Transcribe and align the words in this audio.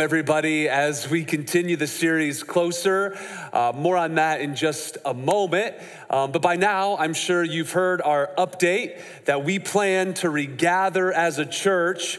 everybody, 0.00 0.68
as 0.68 1.08
we 1.08 1.24
continue 1.24 1.76
the 1.76 1.86
series 1.86 2.42
closer. 2.42 3.18
Uh, 3.52 3.72
more 3.74 3.96
on 3.96 4.14
that 4.14 4.40
in 4.40 4.54
just 4.54 4.98
a 5.04 5.12
moment. 5.14 5.74
Um, 6.10 6.32
but 6.32 6.42
by 6.42 6.56
now, 6.56 6.96
I'm 6.96 7.14
sure 7.14 7.42
you've 7.42 7.72
heard 7.72 8.00
our 8.02 8.30
update 8.38 9.00
that 9.24 9.44
we 9.44 9.58
plan 9.58 10.14
to 10.14 10.30
regather 10.30 11.12
as 11.12 11.38
a 11.38 11.46
church 11.46 12.18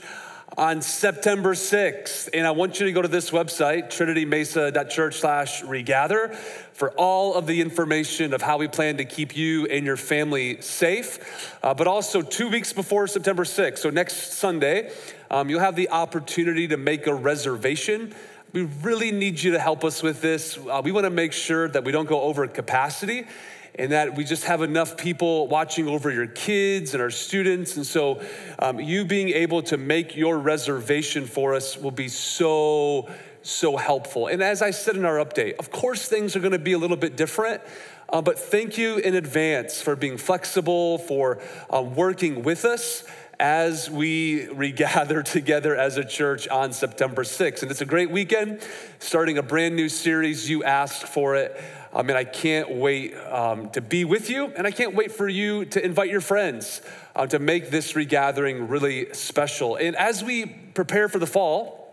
on 0.58 0.82
September 0.82 1.54
6th. 1.54 2.30
And 2.34 2.46
I 2.46 2.52
want 2.52 2.80
you 2.80 2.86
to 2.86 2.92
go 2.92 3.02
to 3.02 3.08
this 3.08 3.32
website, 3.32 3.88
trinitymesa.church 3.88 5.16
slash 5.16 5.64
regather, 5.64 6.30
for 6.74 6.92
all 6.92 7.36
of 7.36 7.48
the 7.48 7.62
information 7.62 8.34
of 8.34 8.42
how 8.42 8.58
we 8.58 8.68
plan 8.68 8.98
to 8.98 9.06
keep 9.06 9.36
you 9.36 9.66
and 9.68 9.86
your 9.86 9.98
family 9.98 10.62
safe. 10.62 11.58
Uh, 11.64 11.74
but 11.74 11.88
also, 11.88 12.22
two 12.22 12.50
weeks 12.50 12.74
before 12.74 13.08
September 13.08 13.44
6th, 13.44 13.80
so 13.80 13.90
next 13.90 14.34
Sunday, 14.34 14.92
um, 15.34 15.50
you'll 15.50 15.62
have 15.62 15.76
the 15.76 15.90
opportunity 15.90 16.68
to 16.68 16.78
make 16.78 17.08
a 17.08 17.14
reservation. 17.14 18.14
We 18.52 18.66
really 18.84 19.12
need 19.12 19.42
you 19.42 19.54
to 19.54 19.60
help 19.60 19.84
us 19.84 20.04
with 20.04 20.22
this. 20.22 20.60
Uh, 20.60 20.80
we 20.84 20.92
want 20.92 21.06
to 21.06 21.10
make 21.10 21.34
sure 21.34 21.68
that 21.70 21.84
we 21.84 21.92
don't 21.92 22.08
go 22.08 22.22
over 22.22 22.46
capacity 22.46 23.26
and 23.74 23.92
that 23.94 24.16
we 24.16 24.26
just 24.26 24.44
have 24.44 24.62
enough 24.62 24.96
people 24.96 25.48
watching 25.48 25.88
over 25.88 26.12
your 26.12 26.28
kids 26.28 26.94
and 26.94 27.02
our 27.02 27.10
students. 27.10 27.78
And 27.78 27.86
so, 27.86 28.22
um, 28.60 28.80
you 28.80 29.06
being 29.06 29.30
able 29.30 29.64
to 29.64 29.78
make 29.78 30.16
your 30.16 30.38
reservation 30.38 31.26
for 31.26 31.56
us 31.56 31.78
will 31.78 31.90
be 31.90 32.10
so, 32.10 33.10
so 33.42 33.76
helpful. 33.76 34.28
And 34.28 34.44
as 34.44 34.62
I 34.62 34.70
said 34.70 34.96
in 34.96 35.04
our 35.04 35.18
update, 35.18 35.56
of 35.56 35.72
course, 35.72 36.08
things 36.08 36.36
are 36.36 36.42
going 36.42 36.52
to 36.52 36.60
be 36.60 36.74
a 36.74 36.78
little 36.78 36.96
bit 36.96 37.18
different. 37.18 37.64
Uh, 38.08 38.22
but 38.22 38.38
thank 38.38 38.78
you 38.78 38.98
in 38.98 39.16
advance 39.16 39.82
for 39.82 39.96
being 39.96 40.18
flexible, 40.18 41.00
for 41.00 41.42
uh, 41.74 41.82
working 41.82 42.44
with 42.44 42.66
us 42.66 43.04
as 43.40 43.90
we 43.90 44.48
regather 44.50 45.24
together 45.24 45.76
as 45.76 45.98
a 45.98 46.06
church 46.06 46.48
on 46.48 46.74
September 46.74 47.24
6th. 47.24 47.62
And 47.62 47.72
it's 47.72 47.82
a 47.82 47.86
great 47.86 48.12
weekend, 48.12 48.62
starting 49.00 49.38
a 49.38 49.44
brand 49.44 49.76
new 49.76 49.90
series. 49.90 50.50
You 50.50 50.64
asked 50.64 51.04
for 51.04 51.36
it. 51.36 51.62
I 51.94 52.02
mean, 52.02 52.18
I 52.18 52.24
can't 52.24 52.72
wait 52.72 53.16
um, 53.16 53.70
to 53.72 53.82
be 53.82 54.04
with 54.04 54.30
you, 54.30 54.46
and 54.48 54.66
I 54.66 54.72
can't 54.72 54.96
wait 54.96 55.12
for 55.12 55.28
you 55.28 55.66
to 55.66 55.86
invite 55.86 56.10
your 56.10 56.22
friends 56.22 56.82
uh, 57.16 57.28
to 57.28 57.38
make 57.38 57.70
this 57.70 57.96
regathering 57.96 58.68
really 58.68 59.14
special. 59.14 59.76
And 59.76 59.96
as 59.96 60.24
we 60.24 60.46
prepare 60.46 61.08
for 61.08 61.20
the 61.20 61.28
fall, 61.28 61.84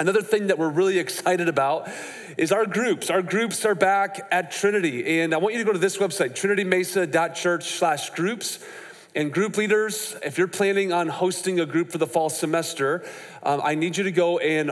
Another 0.00 0.22
thing 0.22 0.46
that 0.46 0.58
we're 0.58 0.68
really 0.68 1.00
excited 1.00 1.48
about 1.48 1.90
is 2.36 2.52
our 2.52 2.66
groups. 2.66 3.10
Our 3.10 3.20
groups 3.20 3.64
are 3.64 3.74
back 3.74 4.28
at 4.30 4.52
Trinity. 4.52 5.20
And 5.20 5.34
I 5.34 5.38
want 5.38 5.54
you 5.54 5.58
to 5.58 5.64
go 5.64 5.72
to 5.72 5.78
this 5.78 5.96
website, 5.96 6.34
trinitymesa.church 6.34 7.64
slash 7.68 8.10
groups. 8.10 8.64
And 9.14 9.32
group 9.32 9.56
leaders, 9.56 10.14
if 10.22 10.36
you're 10.36 10.48
planning 10.48 10.92
on 10.92 11.08
hosting 11.08 11.60
a 11.60 11.66
group 11.66 11.90
for 11.90 11.98
the 11.98 12.06
fall 12.06 12.28
semester, 12.28 13.04
um, 13.42 13.60
I 13.64 13.74
need 13.74 13.96
you 13.96 14.04
to 14.04 14.12
go 14.12 14.38
and 14.38 14.70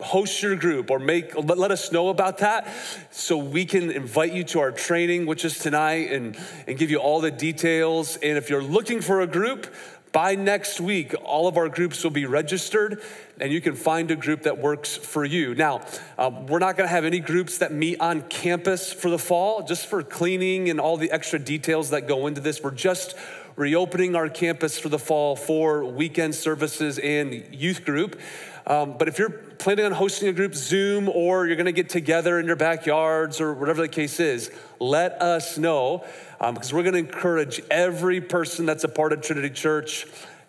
host 0.00 0.42
your 0.42 0.54
group 0.54 0.90
or 0.90 0.98
make 0.98 1.34
let 1.36 1.70
us 1.70 1.90
know 1.90 2.08
about 2.08 2.38
that 2.38 2.72
so 3.10 3.36
we 3.36 3.64
can 3.64 3.90
invite 3.90 4.32
you 4.32 4.44
to 4.44 4.60
our 4.60 4.70
training 4.70 5.26
which 5.26 5.44
is 5.44 5.58
tonight 5.58 6.12
and, 6.12 6.38
and 6.68 6.78
give 6.78 6.90
you 6.90 6.98
all 6.98 7.20
the 7.20 7.30
details. 7.30 8.16
And 8.16 8.38
if 8.38 8.48
you're 8.48 8.62
looking 8.62 9.00
for 9.00 9.20
a 9.20 9.26
group 9.26 9.74
by 10.12 10.34
next 10.34 10.80
week, 10.80 11.14
all 11.24 11.48
of 11.48 11.56
our 11.56 11.68
groups 11.68 12.02
will 12.04 12.10
be 12.10 12.26
registered 12.26 13.02
and 13.40 13.52
you 13.52 13.60
can 13.60 13.74
find 13.74 14.10
a 14.10 14.16
group 14.16 14.42
that 14.42 14.58
works 14.58 14.96
for 14.96 15.24
you. 15.24 15.54
Now, 15.54 15.82
uh, 16.16 16.30
we're 16.48 16.58
not 16.58 16.76
gonna 16.76 16.88
have 16.88 17.04
any 17.04 17.20
groups 17.20 17.58
that 17.58 17.72
meet 17.72 18.00
on 18.00 18.22
campus 18.22 18.92
for 18.92 19.10
the 19.10 19.18
fall, 19.18 19.62
just 19.62 19.86
for 19.86 20.02
cleaning 20.02 20.70
and 20.70 20.80
all 20.80 20.96
the 20.96 21.10
extra 21.10 21.38
details 21.38 21.90
that 21.90 22.08
go 22.08 22.26
into 22.26 22.40
this. 22.40 22.62
We're 22.62 22.70
just 22.72 23.14
reopening 23.56 24.14
our 24.14 24.28
campus 24.28 24.78
for 24.78 24.88
the 24.88 24.98
fall 24.98 25.34
for 25.34 25.84
weekend 25.84 26.34
services 26.34 26.98
and 26.98 27.44
youth 27.52 27.84
group. 27.84 28.20
Um, 28.68 28.96
but 28.98 29.08
if 29.08 29.18
you're 29.18 29.30
planning 29.30 29.86
on 29.86 29.92
hosting 29.92 30.28
a 30.28 30.32
group 30.32 30.54
Zoom 30.54 31.08
or 31.08 31.46
you're 31.46 31.56
gonna 31.56 31.72
get 31.72 31.88
together 31.88 32.38
in 32.38 32.46
your 32.46 32.56
backyards 32.56 33.40
or 33.40 33.54
whatever 33.54 33.80
the 33.80 33.88
case 33.88 34.20
is, 34.20 34.50
let 34.78 35.20
us 35.22 35.56
know 35.56 36.04
um, 36.40 36.54
because 36.54 36.72
we're 36.72 36.82
gonna 36.82 36.98
encourage 36.98 37.62
every 37.70 38.20
person 38.20 38.66
that's 38.66 38.84
a 38.84 38.88
part 38.88 39.12
of 39.12 39.22
Trinity 39.22 39.50
Church 39.50 40.06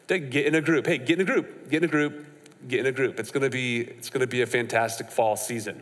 to 0.07 0.19
get 0.19 0.45
in 0.45 0.55
a 0.55 0.61
group. 0.61 0.85
Hey, 0.85 0.97
get 0.97 1.19
in 1.19 1.21
a 1.21 1.31
group, 1.31 1.69
get 1.69 1.83
in 1.83 1.89
a 1.89 1.91
group, 1.91 2.25
get 2.67 2.81
in 2.81 2.85
a 2.85 2.91
group. 2.91 3.19
It's 3.19 3.31
gonna 3.31 3.49
be, 3.49 3.81
it's 3.81 4.09
gonna 4.09 4.27
be 4.27 4.41
a 4.41 4.45
fantastic 4.45 5.09
fall 5.09 5.35
season. 5.35 5.81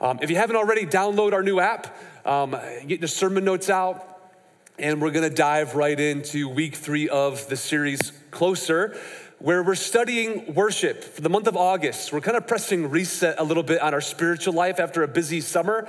Um, 0.00 0.18
if 0.22 0.30
you 0.30 0.36
haven't 0.36 0.56
already, 0.56 0.86
download 0.86 1.32
our 1.32 1.42
new 1.42 1.60
app, 1.60 1.96
um, 2.26 2.56
get 2.86 3.00
the 3.00 3.08
sermon 3.08 3.44
notes 3.44 3.70
out, 3.70 4.20
and 4.78 5.00
we're 5.00 5.10
gonna 5.10 5.30
dive 5.30 5.74
right 5.74 5.98
into 5.98 6.48
week 6.48 6.76
three 6.76 7.08
of 7.08 7.48
the 7.48 7.56
series 7.56 8.12
Closer 8.30 8.96
where 9.42 9.62
we're 9.62 9.74
studying 9.74 10.54
worship 10.54 11.02
for 11.02 11.20
the 11.20 11.28
month 11.28 11.48
of 11.48 11.56
August. 11.56 12.12
We're 12.12 12.20
kind 12.20 12.36
of 12.36 12.46
pressing 12.46 12.88
reset 12.90 13.40
a 13.40 13.42
little 13.42 13.64
bit 13.64 13.82
on 13.82 13.92
our 13.92 14.00
spiritual 14.00 14.54
life 14.54 14.78
after 14.78 15.02
a 15.02 15.08
busy 15.08 15.40
summer. 15.40 15.88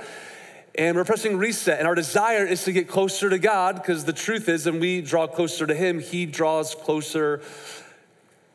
And 0.76 0.96
we're 0.96 1.04
pressing 1.04 1.36
reset. 1.36 1.78
And 1.78 1.86
our 1.86 1.94
desire 1.94 2.44
is 2.44 2.64
to 2.64 2.72
get 2.72 2.88
closer 2.88 3.30
to 3.30 3.38
God 3.38 3.76
because 3.76 4.04
the 4.04 4.12
truth 4.12 4.48
is, 4.48 4.66
when 4.66 4.80
we 4.80 5.00
draw 5.00 5.28
closer 5.28 5.68
to 5.68 5.74
Him, 5.74 6.00
He 6.00 6.26
draws 6.26 6.74
closer 6.74 7.42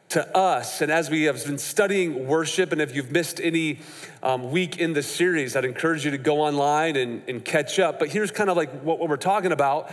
to 0.10 0.38
us. 0.38 0.82
And 0.82 0.92
as 0.92 1.10
we 1.10 1.24
have 1.24 1.44
been 1.46 1.58
studying 1.58 2.28
worship, 2.28 2.72
and 2.72 2.82
if 2.82 2.96
you've 2.96 3.12
missed 3.12 3.40
any 3.40 3.80
um, 4.24 4.52
week 4.52 4.78
in 4.78 4.94
the 4.94 5.04
series, 5.04 5.56
I'd 5.56 5.66
encourage 5.66 6.06
you 6.06 6.12
to 6.12 6.18
go 6.18 6.42
online 6.42 6.96
and, 6.96 7.22
and 7.28 7.44
catch 7.46 7.80
up. 7.80 8.00
But 8.00 8.10
here's 8.10 8.32
kind 8.32 8.50
of 8.50 8.58
like 8.58 8.72
what, 8.82 9.00
what 9.00 9.10
we're 9.10 9.18
talking 9.18 9.52
about 9.52 9.92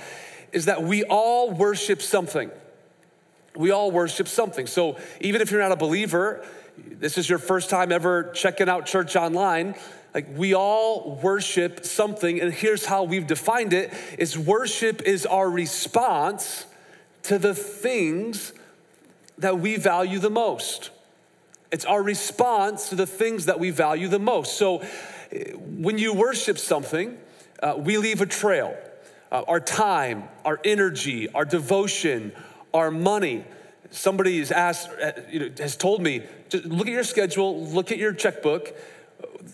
is 0.53 0.67
that 0.67 0.83
we 0.83 1.05
all 1.05 1.51
worship 1.51 2.01
something 2.01 2.51
we 3.57 3.71
all 3.71 3.91
worship 3.91 4.29
something. 4.29 4.67
So 4.67 4.97
even 5.21 5.41
if 5.41 5.51
you're 5.51 5.61
not 5.61 5.73
a 5.73 5.77
believer, 5.77 6.45
this 6.77 7.19
is 7.19 7.29
your 7.29 7.39
first 7.39 7.71
time 7.71 7.91
ever 7.91 8.31
checking 8.35 8.69
out 8.69 8.87
church 8.87 9.17
online, 9.17 9.75
like 10.15 10.27
we 10.37 10.55
all 10.55 11.19
worship 11.23 11.85
something 11.85 12.41
and 12.41 12.53
here's 12.53 12.87
how 12.87 13.05
we've 13.05 13.27
defined 13.27 13.73
it 13.73 13.93
is 14.19 14.39
worship 14.39 15.03
is 15.03 15.27
our 15.27 15.51
response 15.51 16.67
to 17.25 17.39
the 17.39 17.55
things 17.55 18.53
that 19.39 19.59
we 19.59 19.77
value 19.77 20.19
the 20.19 20.31
most. 20.31 20.91
It's 21.71 21.85
our 21.85 22.03
response 22.03 22.89
to 22.91 22.95
the 22.95 23.07
things 23.07 23.47
that 23.47 23.59
we 23.59 23.71
value 23.71 24.09
the 24.09 24.19
most. 24.19 24.57
So 24.57 24.85
when 25.65 25.99
you 25.99 26.15
worship 26.15 26.59
something, 26.59 27.19
uh, 27.63 27.75
we 27.77 27.99
leave 27.99 28.21
a 28.21 28.27
trail. 28.27 28.77
Uh, 29.31 29.43
our 29.49 29.61
time, 29.61 30.25
our 30.45 30.61
energy, 30.65 31.29
our 31.31 31.45
devotion, 31.45 32.33
our 32.73 32.91
money. 32.91 33.45
Somebody 33.91 34.39
has 34.39 34.53
asked, 34.53 34.89
uh, 35.03 35.13
you 35.31 35.41
know, 35.41 35.51
has 35.59 35.77
told 35.77 36.01
me, 36.01 36.23
just 36.49 36.65
look 36.65 36.87
at 36.87 36.93
your 36.93 37.05
schedule, 37.05 37.67
look 37.67 37.91
at 37.91 37.99
your 37.99 38.13
checkbook. 38.13 38.77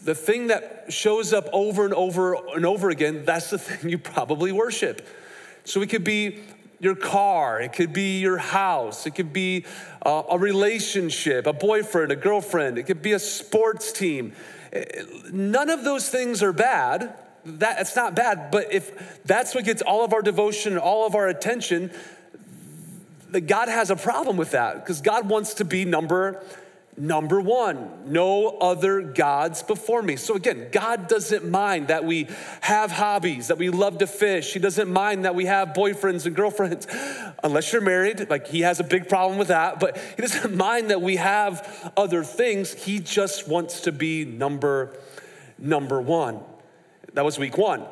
The 0.05 0.15
thing 0.15 0.49
that 0.49 0.87
shows 0.89 1.33
up 1.33 1.49
over 1.53 1.85
and 1.85 1.95
over 1.95 2.35
and 2.55 2.67
over 2.67 2.91
again, 2.91 3.25
that's 3.25 3.51
the 3.51 3.59
thing 3.67 3.91
you 3.91 3.99
probably 3.99 4.53
worship. 4.53 5.07
So 5.65 5.81
we 5.81 5.87
could 5.87 6.05
be 6.05 6.41
your 6.83 6.97
car, 6.97 7.61
it 7.61 7.73
could 7.73 7.93
be 7.93 8.19
your 8.19 8.39
house, 8.39 9.07
it 9.07 9.13
could 9.13 9.33
be 9.33 9.65
uh, 10.05 10.25
a 10.29 10.37
relationship, 10.37 11.47
a 11.47 11.53
boyfriend, 11.53 12.11
a 12.11 12.17
girlfriend, 12.17 12.77
it 12.77 12.83
could 12.83 13.01
be 13.01 13.13
a 13.13 13.21
sports 13.21 13.93
team. 13.93 14.33
None 15.31 15.71
of 15.71 15.85
those 15.85 16.09
things 16.09 16.43
are 16.43 16.53
bad. 16.53 17.15
That, 17.45 17.81
it's 17.81 17.95
not 17.95 18.17
bad, 18.17 18.51
but 18.51 18.73
if 18.73 19.23
that's 19.25 19.55
what 19.55 19.65
gets 19.65 19.81
all 19.81 20.05
of 20.05 20.13
our 20.13 20.23
devotion, 20.23 20.77
all 20.77 21.07
of 21.07 21.15
our 21.15 21.29
attention, 21.29 21.93
that 23.31 23.43
God 23.43 23.69
has 23.69 23.91
a 23.91 23.97
problem 23.97 24.37
with 24.37 24.51
that 24.51 24.75
because 24.75 25.01
God 25.01 25.29
wants 25.29 25.55
to 25.55 25.65
be 25.65 25.85
number 25.85 26.45
number 26.97 27.41
one 27.41 27.91
no 28.13 28.49
other 28.59 29.01
gods 29.01 29.63
before 29.63 30.03
me. 30.03 30.17
So 30.17 30.35
again 30.35 30.69
god 30.71 31.09
doesn't 31.09 31.49
mind 31.49 31.89
that 31.89 32.05
we 32.05 32.29
have 32.61 32.91
hobbies 32.91 33.49
that 33.49 33.57
we 33.57 33.71
love 33.71 33.99
to 33.99 34.07
fish. 34.07 34.53
He 34.53 34.59
doesn't 34.59 34.93
mind 34.93 35.25
that 35.25 35.35
we 35.35 35.47
have 35.47 35.69
boyfriends 35.69 36.27
and 36.27 36.37
girlfriends. 36.37 36.87
Unless 37.43 37.73
you're 37.73 37.83
married 37.83 38.29
like 38.29 38.47
he 38.47 38.61
has 38.61 38.79
a 38.79 38.85
big 38.85 39.09
problem 39.09 39.39
with 39.39 39.49
that 39.49 39.81
but 39.81 39.97
he 39.97 40.23
doesn't 40.23 40.55
mind 40.69 40.91
that 40.91 41.01
we 41.01 41.17
have 41.17 41.93
other 41.97 42.25
things. 42.25 42.75
He 42.75 42.99
just 42.99 43.49
wants 43.49 43.81
to 43.83 43.93
be 43.93 44.27
number 44.27 44.95
number 45.59 46.01
one. 46.01 46.41
That 47.15 47.25
was 47.25 47.39
week 47.39 47.57
one. 47.57 47.85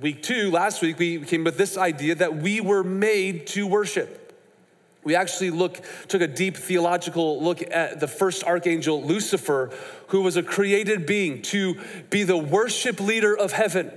Week 0.00 0.20
two 0.22 0.50
last 0.50 0.82
week 0.82 0.98
we 0.98 1.20
came 1.20 1.44
with 1.44 1.58
this 1.58 1.76
idea 1.76 2.16
that 2.16 2.36
we 2.36 2.60
were 2.60 2.82
made 2.82 3.46
to 3.48 3.68
worship 3.68 4.27
we 5.08 5.16
actually 5.16 5.48
look, 5.48 5.80
took 6.08 6.20
a 6.20 6.26
deep 6.26 6.54
theological 6.54 7.42
look 7.42 7.62
at 7.70 7.98
the 7.98 8.06
first 8.06 8.44
archangel, 8.44 9.02
Lucifer, 9.02 9.70
who 10.08 10.20
was 10.20 10.36
a 10.36 10.42
created 10.42 11.06
being 11.06 11.40
to 11.40 11.80
be 12.10 12.24
the 12.24 12.36
worship 12.36 13.00
leader 13.00 13.34
of 13.34 13.52
heaven. 13.52 13.90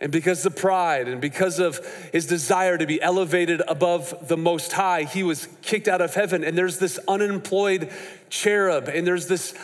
And 0.00 0.10
because 0.10 0.44
of 0.44 0.56
pride 0.56 1.06
and 1.06 1.20
because 1.20 1.60
of 1.60 1.78
his 2.10 2.26
desire 2.26 2.76
to 2.76 2.84
be 2.84 3.00
elevated 3.00 3.62
above 3.68 4.26
the 4.26 4.36
Most 4.36 4.72
High, 4.72 5.04
he 5.04 5.22
was 5.22 5.46
kicked 5.62 5.86
out 5.86 6.00
of 6.00 6.14
heaven. 6.14 6.42
And 6.42 6.58
there's 6.58 6.80
this 6.80 6.98
unemployed 7.06 7.88
cherub, 8.28 8.88
and 8.88 9.06
there's 9.06 9.28
this 9.28 9.54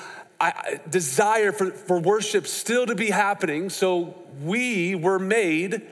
desire 0.89 1.51
for, 1.51 1.73
for 1.73 1.99
worship 1.99 2.47
still 2.47 2.87
to 2.87 2.95
be 2.95 3.11
happening. 3.11 3.71
So 3.71 4.15
we 4.41 4.95
were 4.95 5.19
made 5.19 5.83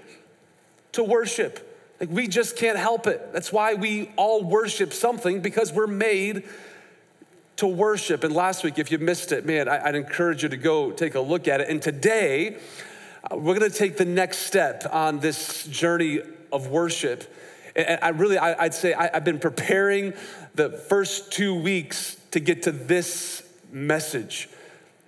to 0.93 1.03
worship. 1.03 1.67
Like 2.01 2.09
we 2.11 2.29
just 2.29 2.57
can't 2.57 2.79
help 2.79 3.07
it. 3.07 3.33
That's 3.33 3.53
why 3.53 3.75
we 3.75 4.11
all 4.17 4.43
worship 4.43 4.95
something 4.95 5.41
because 5.41 5.71
we're 5.71 5.87
made 5.87 6.45
to 7.57 7.67
worship. 7.67 8.25
And 8.25 8.35
last 8.35 8.65
week, 8.65 8.79
if 8.79 8.91
you 8.91 8.99
missed 8.99 9.33
it, 9.33 9.45
man, 9.45 9.69
I, 9.69 9.85
would 9.85 9.95
encourage 9.95 10.43
you 10.43 10.49
to 10.49 10.57
go 10.57 10.93
take 10.93 11.15
a 11.15 11.21
look 11.21 11.47
at 11.47 11.61
it. 11.61 11.69
And 11.69 11.83
today, 11.83 12.57
uh, 13.31 13.37
we're 13.37 13.53
gonna 13.53 13.69
take 13.69 13.99
the 13.99 14.07
next 14.07 14.39
step 14.39 14.87
on 14.91 15.21
this 15.21 15.67
journey 15.67 16.21
of 16.51 16.69
worship. 16.69 17.31
And 17.77 17.99
I 18.01 18.09
really, 18.09 18.39
I, 18.39 18.63
would 18.63 18.75
say 18.75 18.95
I've 18.95 19.25
been 19.25 19.39
preparing 19.39 20.15
the 20.55 20.71
first 20.71 21.33
two 21.33 21.55
weeks 21.55 22.17
to 22.31 22.41
get 22.41 22.63
to 22.63 22.73
this 22.73 23.43
message. 23.71 24.49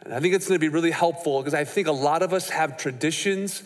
And 0.05 0.13
I 0.13 0.21
think 0.21 0.35
it's 0.35 0.47
gonna 0.47 0.59
be 0.59 0.69
really 0.69 0.91
helpful 0.91 1.41
because 1.41 1.55
I 1.55 1.65
think 1.65 1.89
a 1.89 1.93
lot 1.93 2.23
of 2.23 2.35
us 2.35 2.51
have 2.51 2.77
traditions, 2.77 3.63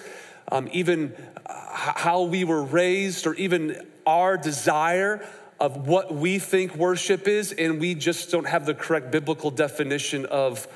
um, 0.52 0.68
even 0.70 1.12
how 1.48 2.22
we 2.22 2.44
were 2.44 2.62
raised, 2.62 3.26
or 3.26 3.34
even 3.34 3.86
our 4.06 4.36
desire 4.36 5.26
of 5.58 5.86
what 5.86 6.14
we 6.14 6.38
think 6.38 6.74
worship 6.76 7.26
is, 7.26 7.52
and 7.52 7.80
we 7.80 7.94
just 7.94 8.30
don't 8.30 8.46
have 8.46 8.66
the 8.66 8.74
correct 8.74 9.10
biblical 9.10 9.50
definition 9.50 10.26
of 10.26 10.66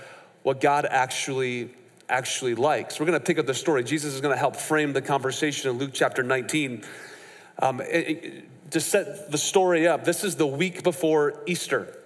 what 0.42 0.60
God 0.60 0.86
actually 0.88 1.74
actually 2.08 2.56
likes. 2.56 2.98
We're 2.98 3.06
going 3.06 3.18
to 3.18 3.24
pick 3.24 3.38
up 3.38 3.46
the 3.46 3.54
story. 3.54 3.84
Jesus 3.84 4.14
is 4.14 4.20
going 4.20 4.34
to 4.34 4.38
help 4.38 4.56
frame 4.56 4.92
the 4.92 5.02
conversation 5.02 5.70
in 5.70 5.78
Luke 5.78 5.90
chapter 5.92 6.24
19. 6.24 6.82
Um, 7.60 7.80
it, 7.80 7.84
it, 7.86 8.70
to 8.72 8.80
set 8.80 9.30
the 9.30 9.38
story 9.38 9.86
up, 9.86 10.04
this 10.04 10.24
is 10.24 10.34
the 10.34 10.46
week 10.46 10.82
before 10.82 11.40
Easter 11.46 11.96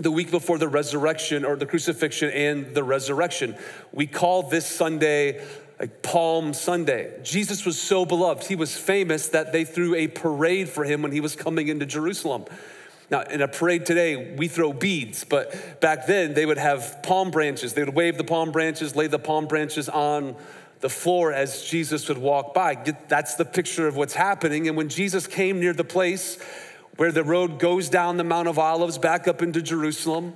the 0.00 0.10
week 0.10 0.30
before 0.30 0.56
the 0.56 0.68
resurrection 0.68 1.44
or 1.44 1.56
the 1.56 1.66
crucifixion 1.66 2.30
and 2.30 2.74
the 2.74 2.82
resurrection. 2.82 3.54
We 3.92 4.06
call 4.06 4.44
this 4.44 4.64
Sunday 4.64 5.44
like 5.80 6.02
Palm 6.02 6.52
Sunday. 6.52 7.10
Jesus 7.22 7.64
was 7.64 7.80
so 7.80 8.04
beloved, 8.04 8.44
he 8.44 8.54
was 8.54 8.76
famous 8.76 9.28
that 9.28 9.52
they 9.52 9.64
threw 9.64 9.94
a 9.94 10.08
parade 10.08 10.68
for 10.68 10.84
him 10.84 11.00
when 11.00 11.10
he 11.10 11.20
was 11.20 11.34
coming 11.34 11.68
into 11.68 11.86
Jerusalem. 11.86 12.44
Now, 13.10 13.22
in 13.22 13.40
a 13.40 13.48
parade 13.48 13.86
today, 13.86 14.34
we 14.36 14.46
throw 14.46 14.72
beads, 14.74 15.24
but 15.24 15.80
back 15.80 16.06
then 16.06 16.34
they 16.34 16.46
would 16.46 16.58
have 16.58 17.02
palm 17.02 17.30
branches. 17.30 17.72
They 17.72 17.82
would 17.82 17.94
wave 17.94 18.18
the 18.18 18.24
palm 18.24 18.52
branches, 18.52 18.94
lay 18.94 19.06
the 19.06 19.18
palm 19.18 19.46
branches 19.46 19.88
on 19.88 20.36
the 20.80 20.90
floor 20.90 21.32
as 21.32 21.64
Jesus 21.64 22.08
would 22.08 22.18
walk 22.18 22.54
by. 22.54 22.74
That's 23.08 23.34
the 23.34 23.44
picture 23.46 23.88
of 23.88 23.96
what's 23.96 24.14
happening. 24.14 24.68
And 24.68 24.76
when 24.76 24.90
Jesus 24.90 25.26
came 25.26 25.60
near 25.60 25.72
the 25.72 25.82
place 25.82 26.38
where 26.96 27.10
the 27.10 27.24
road 27.24 27.58
goes 27.58 27.88
down 27.88 28.18
the 28.18 28.24
Mount 28.24 28.48
of 28.48 28.58
Olives 28.58 28.98
back 28.98 29.26
up 29.26 29.42
into 29.42 29.62
Jerusalem, 29.62 30.34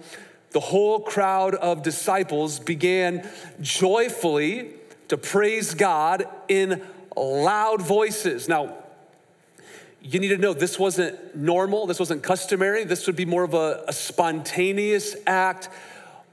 the 0.50 0.60
whole 0.60 1.00
crowd 1.00 1.54
of 1.54 1.82
disciples 1.82 2.58
began 2.58 3.28
joyfully 3.60 4.72
to 5.08 5.16
praise 5.16 5.74
God 5.74 6.26
in 6.48 6.82
loud 7.16 7.82
voices. 7.82 8.48
Now, 8.48 8.76
you 10.02 10.20
need 10.20 10.28
to 10.28 10.38
know 10.38 10.52
this 10.52 10.78
wasn't 10.78 11.34
normal, 11.34 11.86
this 11.86 11.98
wasn't 11.98 12.22
customary. 12.22 12.84
This 12.84 13.06
would 13.06 13.16
be 13.16 13.24
more 13.24 13.42
of 13.42 13.54
a, 13.54 13.84
a 13.88 13.92
spontaneous 13.92 15.16
act 15.26 15.70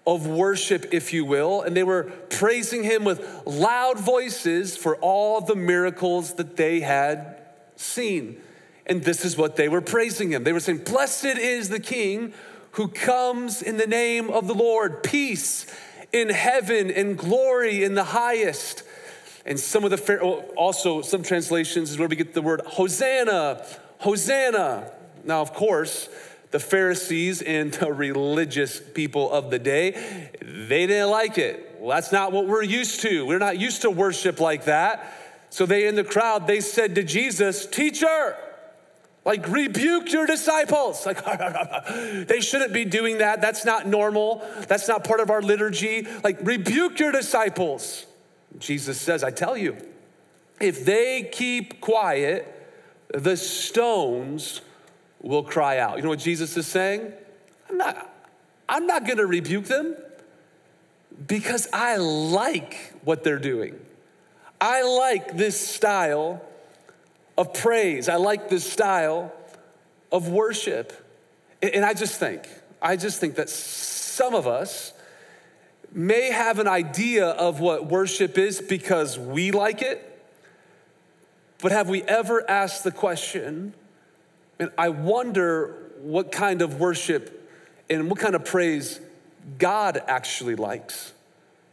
of 0.05 0.27
worship, 0.27 0.93
if 0.93 1.13
you 1.13 1.23
will. 1.23 1.61
And 1.61 1.75
they 1.75 1.83
were 1.83 2.11
praising 2.29 2.83
him 2.83 3.05
with 3.05 3.25
loud 3.45 3.97
voices 3.97 4.75
for 4.75 4.97
all 4.97 5.39
the 5.39 5.55
miracles 5.55 6.33
that 6.33 6.57
they 6.57 6.81
had 6.81 7.41
seen. 7.77 8.41
And 8.85 9.03
this 9.03 9.23
is 9.23 9.37
what 9.37 9.55
they 9.55 9.69
were 9.69 9.81
praising 9.81 10.31
him. 10.31 10.43
They 10.43 10.53
were 10.53 10.59
saying, 10.59 10.79
Blessed 10.79 11.25
is 11.25 11.69
the 11.69 11.79
King 11.79 12.33
who 12.71 12.89
comes 12.89 13.61
in 13.61 13.77
the 13.77 13.87
name 13.87 14.29
of 14.29 14.47
the 14.47 14.53
Lord, 14.53 15.03
peace 15.03 15.65
in 16.13 16.29
heaven 16.29 16.91
and 16.91 17.17
glory 17.17 17.83
in 17.83 17.95
the 17.95 18.03
highest. 18.03 18.83
And 19.45 19.59
some 19.59 19.83
of 19.83 19.91
the, 19.91 20.23
also 20.55 21.01
some 21.01 21.23
translations 21.23 21.91
is 21.91 21.97
where 21.97 22.07
we 22.07 22.15
get 22.15 22.33
the 22.33 22.41
word 22.41 22.61
Hosanna, 22.65 23.65
Hosanna. 23.99 24.91
Now, 25.23 25.41
of 25.41 25.53
course, 25.53 26.09
the 26.51 26.59
Pharisees 26.59 27.41
and 27.41 27.73
the 27.73 27.91
religious 27.91 28.79
people 28.79 29.31
of 29.31 29.49
the 29.49 29.59
day, 29.59 30.29
they 30.41 30.87
didn't 30.87 31.09
like 31.09 31.37
it. 31.37 31.77
Well, 31.79 31.95
that's 31.95 32.11
not 32.11 32.31
what 32.31 32.47
we're 32.47 32.63
used 32.63 33.01
to. 33.01 33.25
We're 33.25 33.39
not 33.39 33.57
used 33.57 33.81
to 33.83 33.89
worship 33.89 34.39
like 34.39 34.65
that. 34.65 35.17
So 35.49 35.65
they 35.65 35.87
in 35.87 35.95
the 35.95 36.03
crowd, 36.03 36.47
they 36.47 36.61
said 36.61 36.95
to 36.95 37.03
Jesus, 37.03 37.65
Teacher, 37.65 38.37
like, 39.23 39.47
rebuke 39.47 40.11
your 40.11 40.25
disciples. 40.25 41.05
Like, 41.05 41.23
they 42.27 42.41
shouldn't 42.41 42.73
be 42.73 42.85
doing 42.85 43.19
that. 43.19 43.41
That's 43.41 43.65
not 43.65 43.85
normal. 43.85 44.43
That's 44.67 44.87
not 44.87 45.03
part 45.03 45.19
of 45.19 45.29
our 45.29 45.41
liturgy. 45.41 46.07
Like, 46.23 46.39
rebuke 46.41 46.99
your 46.99 47.11
disciples. 47.11 48.07
Jesus 48.57 48.99
says, 48.99 49.23
I 49.23 49.31
tell 49.31 49.55
you, 49.55 49.77
if 50.59 50.85
they 50.85 51.29
keep 51.31 51.81
quiet, 51.81 52.47
the 53.13 53.37
stones 53.37 54.61
will 55.21 55.43
cry 55.43 55.77
out. 55.77 55.97
You 55.97 56.03
know 56.03 56.09
what 56.09 56.19
Jesus 56.19 56.57
is 56.57 56.67
saying? 56.67 57.13
I'm 57.69 57.77
not, 57.77 58.13
I'm 58.67 58.87
not 58.87 59.07
gonna 59.07 59.25
rebuke 59.25 59.65
them 59.65 59.95
because 61.27 61.67
I 61.71 61.97
like 61.97 62.93
what 63.03 63.23
they're 63.23 63.39
doing. 63.39 63.79
I 64.59 64.83
like 64.83 65.37
this 65.37 65.59
style 65.59 66.41
of 67.37 67.53
praise. 67.53 68.09
I 68.09 68.15
like 68.15 68.49
this 68.49 68.69
style 68.69 69.33
of 70.11 70.29
worship. 70.29 70.93
And 71.61 71.85
I 71.85 71.93
just 71.93 72.19
think, 72.19 72.47
I 72.81 72.95
just 72.95 73.19
think 73.19 73.35
that 73.35 73.49
some 73.49 74.33
of 74.33 74.47
us 74.47 74.93
may 75.91 76.31
have 76.31 76.59
an 76.59 76.67
idea 76.67 77.27
of 77.27 77.59
what 77.59 77.85
worship 77.85 78.37
is 78.37 78.61
because 78.61 79.19
we 79.19 79.51
like 79.51 79.81
it. 79.81 80.07
But 81.61 81.71
have 81.71 81.89
we 81.89 82.01
ever 82.03 82.49
asked 82.49 82.83
the 82.83 82.91
question, 82.91 83.73
and 84.57 84.71
I 84.77 84.89
wonder 84.89 85.75
what 86.01 86.31
kind 86.31 86.61
of 86.61 86.79
worship 86.79 87.49
and 87.89 88.09
what 88.09 88.19
kind 88.19 88.33
of 88.33 88.45
praise 88.45 88.99
God 89.59 90.01
actually 90.07 90.55
likes? 90.55 91.13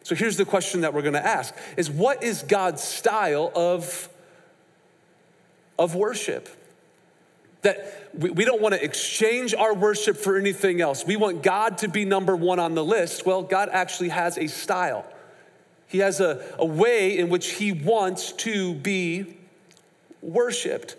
So 0.03 0.15
here's 0.15 0.37
the 0.37 0.45
question 0.45 0.83
that 0.83 0.93
we're 0.93 1.03
gonna 1.03 1.19
ask 1.19 1.55
is 1.77 1.91
what 1.91 2.23
is 2.23 2.43
God's 2.43 2.83
style 2.83 3.51
of 3.55 4.09
of 5.79 5.95
worship. 5.95 6.49
That 7.63 8.11
we, 8.15 8.31
we 8.31 8.45
don't 8.45 8.61
want 8.61 8.75
to 8.75 8.83
exchange 8.83 9.55
our 9.55 9.75
worship 9.75 10.17
for 10.17 10.37
anything 10.37 10.81
else. 10.81 11.05
We 11.05 11.17
want 11.17 11.43
God 11.43 11.79
to 11.79 11.89
be 11.89 12.05
number 12.05 12.37
one 12.37 12.59
on 12.59 12.75
the 12.75 12.85
list. 12.85 13.27
Well, 13.27 13.43
God 13.43 13.69
actually 13.73 14.11
has 14.11 14.39
a 14.39 14.47
style, 14.47 15.05
He 15.87 15.99
has 15.99 16.21
a, 16.21 16.45
a 16.59 16.67
way 16.67 17.19
in 17.19 17.29
which 17.29 17.53
He 17.53 17.73
wants 17.73 18.33
to 18.33 18.75
be 18.75 19.37
worshiped. 20.21 20.97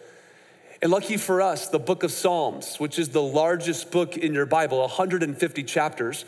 And 0.81 0.91
lucky 0.91 1.17
for 1.17 1.41
us, 1.41 1.67
the 1.67 1.79
book 1.79 2.03
of 2.03 2.11
Psalms, 2.11 2.77
which 2.77 2.99
is 2.99 3.09
the 3.09 3.21
largest 3.21 3.91
book 3.91 4.15
in 4.15 4.33
your 4.33 4.45
Bible, 4.45 4.79
150 4.79 5.63
chapters. 5.63 6.23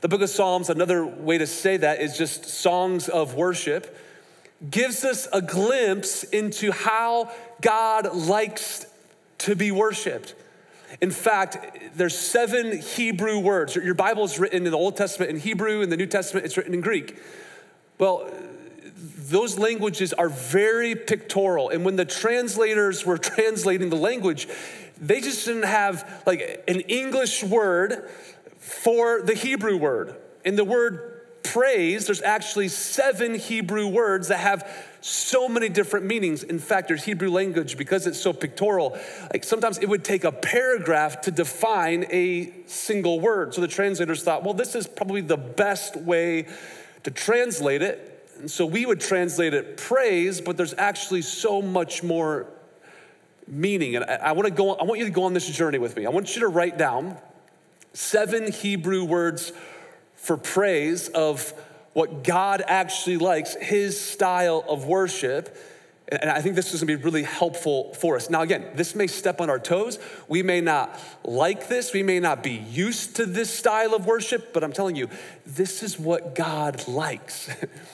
The 0.00 0.08
book 0.08 0.20
of 0.20 0.30
Psalms, 0.30 0.70
another 0.70 1.04
way 1.04 1.38
to 1.38 1.46
say 1.46 1.76
that 1.78 2.00
is 2.00 2.16
just 2.16 2.44
songs 2.44 3.08
of 3.08 3.34
worship 3.34 3.96
gives 4.70 5.04
us 5.04 5.28
a 5.32 5.42
glimpse 5.42 6.24
into 6.24 6.72
how 6.72 7.30
God 7.60 8.14
likes 8.14 8.86
to 9.38 9.54
be 9.54 9.70
worshiped. 9.70 10.34
In 11.00 11.10
fact, 11.10 11.78
there's 11.96 12.16
seven 12.16 12.80
Hebrew 12.80 13.38
words. 13.38 13.76
Your 13.76 13.94
Bible 13.94 14.24
is 14.24 14.38
written 14.38 14.64
in 14.64 14.70
the 14.70 14.78
Old 14.78 14.96
Testament 14.96 15.30
in 15.30 15.38
Hebrew, 15.38 15.82
in 15.82 15.90
the 15.90 15.96
New 15.96 16.06
Testament, 16.06 16.46
it's 16.46 16.56
written 16.56 16.74
in 16.74 16.80
Greek. 16.80 17.18
Well, 17.98 18.30
those 18.96 19.58
languages 19.58 20.12
are 20.12 20.28
very 20.28 20.94
pictorial. 20.94 21.70
And 21.70 21.84
when 21.84 21.96
the 21.96 22.04
translators 22.04 23.04
were 23.04 23.18
translating 23.18 23.90
the 23.90 23.96
language, 23.96 24.48
they 24.98 25.20
just 25.20 25.44
didn't 25.44 25.64
have 25.64 26.22
like 26.26 26.64
an 26.68 26.80
English 26.80 27.42
word 27.42 28.08
for 28.58 29.20
the 29.22 29.34
Hebrew 29.34 29.76
word. 29.76 30.16
And 30.44 30.56
the 30.56 30.64
word 30.64 31.15
praise, 31.52 32.06
there's 32.06 32.22
actually 32.22 32.68
seven 32.68 33.34
Hebrew 33.34 33.86
words 33.86 34.28
that 34.28 34.38
have 34.38 34.68
so 35.00 35.48
many 35.48 35.68
different 35.68 36.06
meanings. 36.06 36.42
In 36.42 36.58
fact, 36.58 36.88
there's 36.88 37.04
Hebrew 37.04 37.30
language 37.30 37.78
because 37.78 38.06
it's 38.06 38.20
so 38.20 38.32
pictorial. 38.32 38.98
Like 39.32 39.44
sometimes 39.44 39.78
it 39.78 39.88
would 39.88 40.04
take 40.04 40.24
a 40.24 40.32
paragraph 40.32 41.20
to 41.22 41.30
define 41.30 42.06
a 42.10 42.52
single 42.66 43.20
word. 43.20 43.54
So 43.54 43.60
the 43.60 43.68
translators 43.68 44.22
thought, 44.22 44.42
well, 44.42 44.54
this 44.54 44.74
is 44.74 44.86
probably 44.86 45.20
the 45.20 45.36
best 45.36 45.96
way 45.96 46.48
to 47.04 47.10
translate 47.10 47.82
it. 47.82 48.28
And 48.40 48.50
so 48.50 48.66
we 48.66 48.84
would 48.84 49.00
translate 49.00 49.54
it 49.54 49.76
praise, 49.76 50.40
but 50.40 50.56
there's 50.56 50.74
actually 50.76 51.22
so 51.22 51.62
much 51.62 52.02
more 52.02 52.46
meaning. 53.46 53.96
And 53.96 54.04
I, 54.04 54.16
I 54.16 54.32
want 54.32 54.48
to 54.48 54.54
go, 54.54 54.74
I 54.74 54.84
want 54.84 54.98
you 54.98 55.06
to 55.06 55.12
go 55.12 55.22
on 55.22 55.34
this 55.34 55.48
journey 55.48 55.78
with 55.78 55.96
me. 55.96 56.04
I 56.04 56.10
want 56.10 56.34
you 56.34 56.40
to 56.40 56.48
write 56.48 56.76
down 56.76 57.16
seven 57.92 58.50
Hebrew 58.52 59.04
words 59.04 59.52
for 60.26 60.36
praise 60.36 61.08
of 61.08 61.54
what 61.92 62.24
God 62.24 62.60
actually 62.66 63.16
likes, 63.16 63.54
his 63.54 63.98
style 63.98 64.64
of 64.68 64.84
worship. 64.84 65.56
And 66.08 66.28
I 66.28 66.40
think 66.40 66.56
this 66.56 66.74
is 66.74 66.80
gonna 66.80 66.98
be 66.98 67.02
really 67.02 67.22
helpful 67.22 67.94
for 67.94 68.16
us. 68.16 68.28
Now, 68.28 68.42
again, 68.42 68.66
this 68.74 68.96
may 68.96 69.06
step 69.06 69.40
on 69.40 69.48
our 69.50 69.60
toes. 69.60 70.00
We 70.26 70.42
may 70.42 70.60
not 70.60 71.00
like 71.22 71.68
this. 71.68 71.92
We 71.92 72.02
may 72.02 72.18
not 72.18 72.42
be 72.42 72.54
used 72.54 73.14
to 73.16 73.24
this 73.24 73.50
style 73.50 73.94
of 73.94 74.04
worship, 74.04 74.52
but 74.52 74.64
I'm 74.64 74.72
telling 74.72 74.96
you, 74.96 75.08
this 75.46 75.84
is 75.84 75.96
what 75.96 76.34
God 76.34 76.88
likes. 76.88 77.48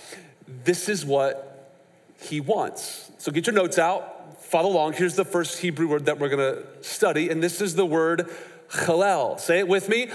this 0.65 0.89
is 0.89 1.05
what 1.05 1.71
he 2.19 2.41
wants. 2.41 3.11
So 3.19 3.31
get 3.31 3.47
your 3.47 3.55
notes 3.55 3.79
out, 3.79 4.43
follow 4.43 4.71
along. 4.71 4.95
Here's 4.95 5.17
the 5.17 5.25
first 5.25 5.59
Hebrew 5.59 5.87
word 5.87 6.07
that 6.07 6.19
we're 6.19 6.31
gonna 6.31 6.63
study, 6.81 7.29
and 7.29 7.43
this 7.43 7.61
is 7.61 7.75
the 7.75 7.87
word 7.87 8.31
chalel. 8.71 9.39
Say 9.39 9.59
it 9.59 9.69
with 9.69 9.91
me 9.91 10.09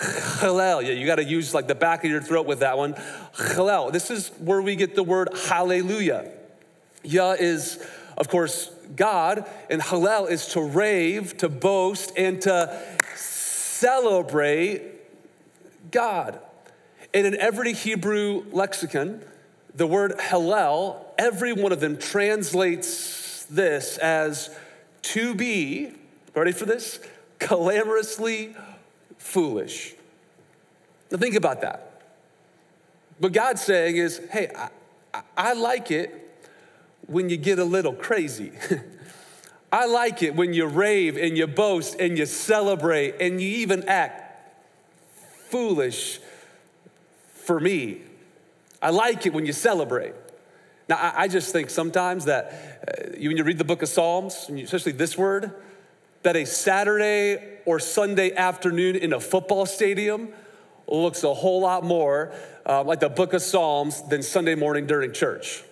Hallel. 0.00 0.82
Yeah, 0.82 0.92
you 0.92 1.06
got 1.06 1.16
to 1.16 1.24
use 1.24 1.54
like 1.54 1.68
the 1.68 1.74
back 1.74 2.04
of 2.04 2.10
your 2.10 2.20
throat 2.20 2.46
with 2.46 2.60
that 2.60 2.76
one. 2.76 2.94
Hallel. 3.34 3.92
This 3.92 4.10
is 4.10 4.28
where 4.38 4.60
we 4.60 4.76
get 4.76 4.94
the 4.94 5.02
word 5.02 5.28
hallelujah. 5.46 6.30
Yah 7.04 7.32
is, 7.32 7.84
of 8.16 8.28
course, 8.28 8.70
God, 8.96 9.48
and 9.70 9.80
Hallel 9.80 10.28
is 10.28 10.46
to 10.48 10.62
rave, 10.62 11.36
to 11.38 11.48
boast, 11.48 12.12
and 12.16 12.40
to 12.42 12.82
celebrate 13.14 14.82
God. 15.90 16.40
And 17.12 17.26
in 17.26 17.36
every 17.36 17.72
Hebrew 17.72 18.44
lexicon, 18.50 19.22
the 19.74 19.86
word 19.86 20.12
Hallel, 20.18 21.04
every 21.18 21.52
one 21.52 21.72
of 21.72 21.80
them 21.80 21.98
translates 21.98 23.44
this 23.46 23.98
as 23.98 24.50
to 25.02 25.34
be, 25.34 25.92
ready 26.34 26.52
for 26.52 26.64
this? 26.64 26.98
Clamorously 27.38 28.56
foolish. 29.24 29.94
Now 31.10 31.16
think 31.16 31.34
about 31.34 31.62
that. 31.62 32.02
What 33.18 33.32
God's 33.32 33.62
saying 33.62 33.96
is, 33.96 34.20
hey, 34.30 34.50
I, 34.54 35.22
I 35.36 35.52
like 35.54 35.90
it 35.90 36.38
when 37.06 37.30
you 37.30 37.38
get 37.38 37.58
a 37.58 37.64
little 37.64 37.94
crazy. 37.94 38.52
I 39.72 39.86
like 39.86 40.22
it 40.22 40.36
when 40.36 40.52
you 40.52 40.66
rave 40.66 41.16
and 41.16 41.38
you 41.38 41.46
boast 41.46 41.98
and 41.98 42.18
you 42.18 42.26
celebrate 42.26 43.16
and 43.18 43.40
you 43.40 43.48
even 43.48 43.88
act 43.88 44.60
foolish 45.48 46.20
for 47.32 47.58
me. 47.58 48.02
I 48.82 48.90
like 48.90 49.24
it 49.24 49.32
when 49.32 49.46
you 49.46 49.52
celebrate. 49.54 50.14
Now, 50.86 50.96
I, 50.96 51.22
I 51.22 51.28
just 51.28 51.50
think 51.50 51.70
sometimes 51.70 52.26
that 52.26 52.82
uh, 52.86 53.10
when 53.12 53.38
you 53.38 53.42
read 53.42 53.58
the 53.58 53.64
book 53.64 53.80
of 53.80 53.88
Psalms, 53.88 54.50
especially 54.50 54.92
this 54.92 55.16
word, 55.16 55.50
that 56.22 56.36
a 56.36 56.44
Saturday 56.44 57.53
or 57.66 57.78
Sunday 57.78 58.34
afternoon 58.34 58.96
in 58.96 59.12
a 59.12 59.20
football 59.20 59.66
stadium 59.66 60.28
looks 60.86 61.24
a 61.24 61.32
whole 61.32 61.60
lot 61.60 61.84
more 61.84 62.32
uh, 62.66 62.82
like 62.82 63.00
the 63.00 63.08
book 63.08 63.32
of 63.32 63.42
Psalms 63.42 64.02
than 64.02 64.22
Sunday 64.22 64.54
morning 64.54 64.86
during 64.86 65.12
church. 65.12 65.64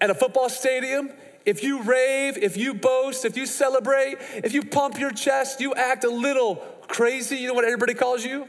At 0.00 0.10
a 0.10 0.14
football 0.14 0.48
stadium, 0.48 1.10
if 1.44 1.62
you 1.62 1.82
rave, 1.82 2.36
if 2.38 2.56
you 2.56 2.74
boast, 2.74 3.24
if 3.24 3.36
you 3.36 3.46
celebrate, 3.46 4.16
if 4.36 4.52
you 4.52 4.64
pump 4.64 4.98
your 4.98 5.10
chest, 5.10 5.60
you 5.60 5.74
act 5.74 6.04
a 6.04 6.10
little 6.10 6.56
crazy, 6.88 7.36
you 7.36 7.48
know 7.48 7.54
what 7.54 7.64
everybody 7.64 7.94
calls 7.94 8.24
you? 8.24 8.48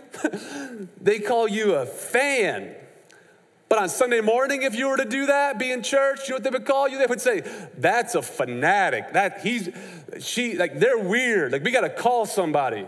they 1.01 1.19
call 1.19 1.47
you 1.47 1.75
a 1.75 1.85
fan. 1.85 2.75
But 3.75 3.81
on 3.81 3.89
Sunday 3.89 4.21
morning, 4.21 4.61
if 4.61 4.73
you 4.73 4.87
were 4.87 4.95
to 4.95 5.03
do 5.03 5.25
that, 5.25 5.59
be 5.59 5.69
in 5.69 5.83
church, 5.83 6.29
you 6.29 6.29
know 6.29 6.35
what 6.37 6.43
they 6.45 6.49
would 6.49 6.65
call 6.65 6.87
you? 6.87 6.97
They 6.97 7.07
would 7.07 7.19
say, 7.19 7.41
"That's 7.77 8.15
a 8.15 8.21
fanatic. 8.21 9.11
That 9.11 9.41
he's, 9.41 9.69
she, 10.21 10.57
like 10.57 10.79
they're 10.79 10.97
weird. 10.97 11.51
Like 11.51 11.61
we 11.61 11.71
got 11.71 11.81
to 11.81 11.89
call 11.89 12.25
somebody." 12.25 12.85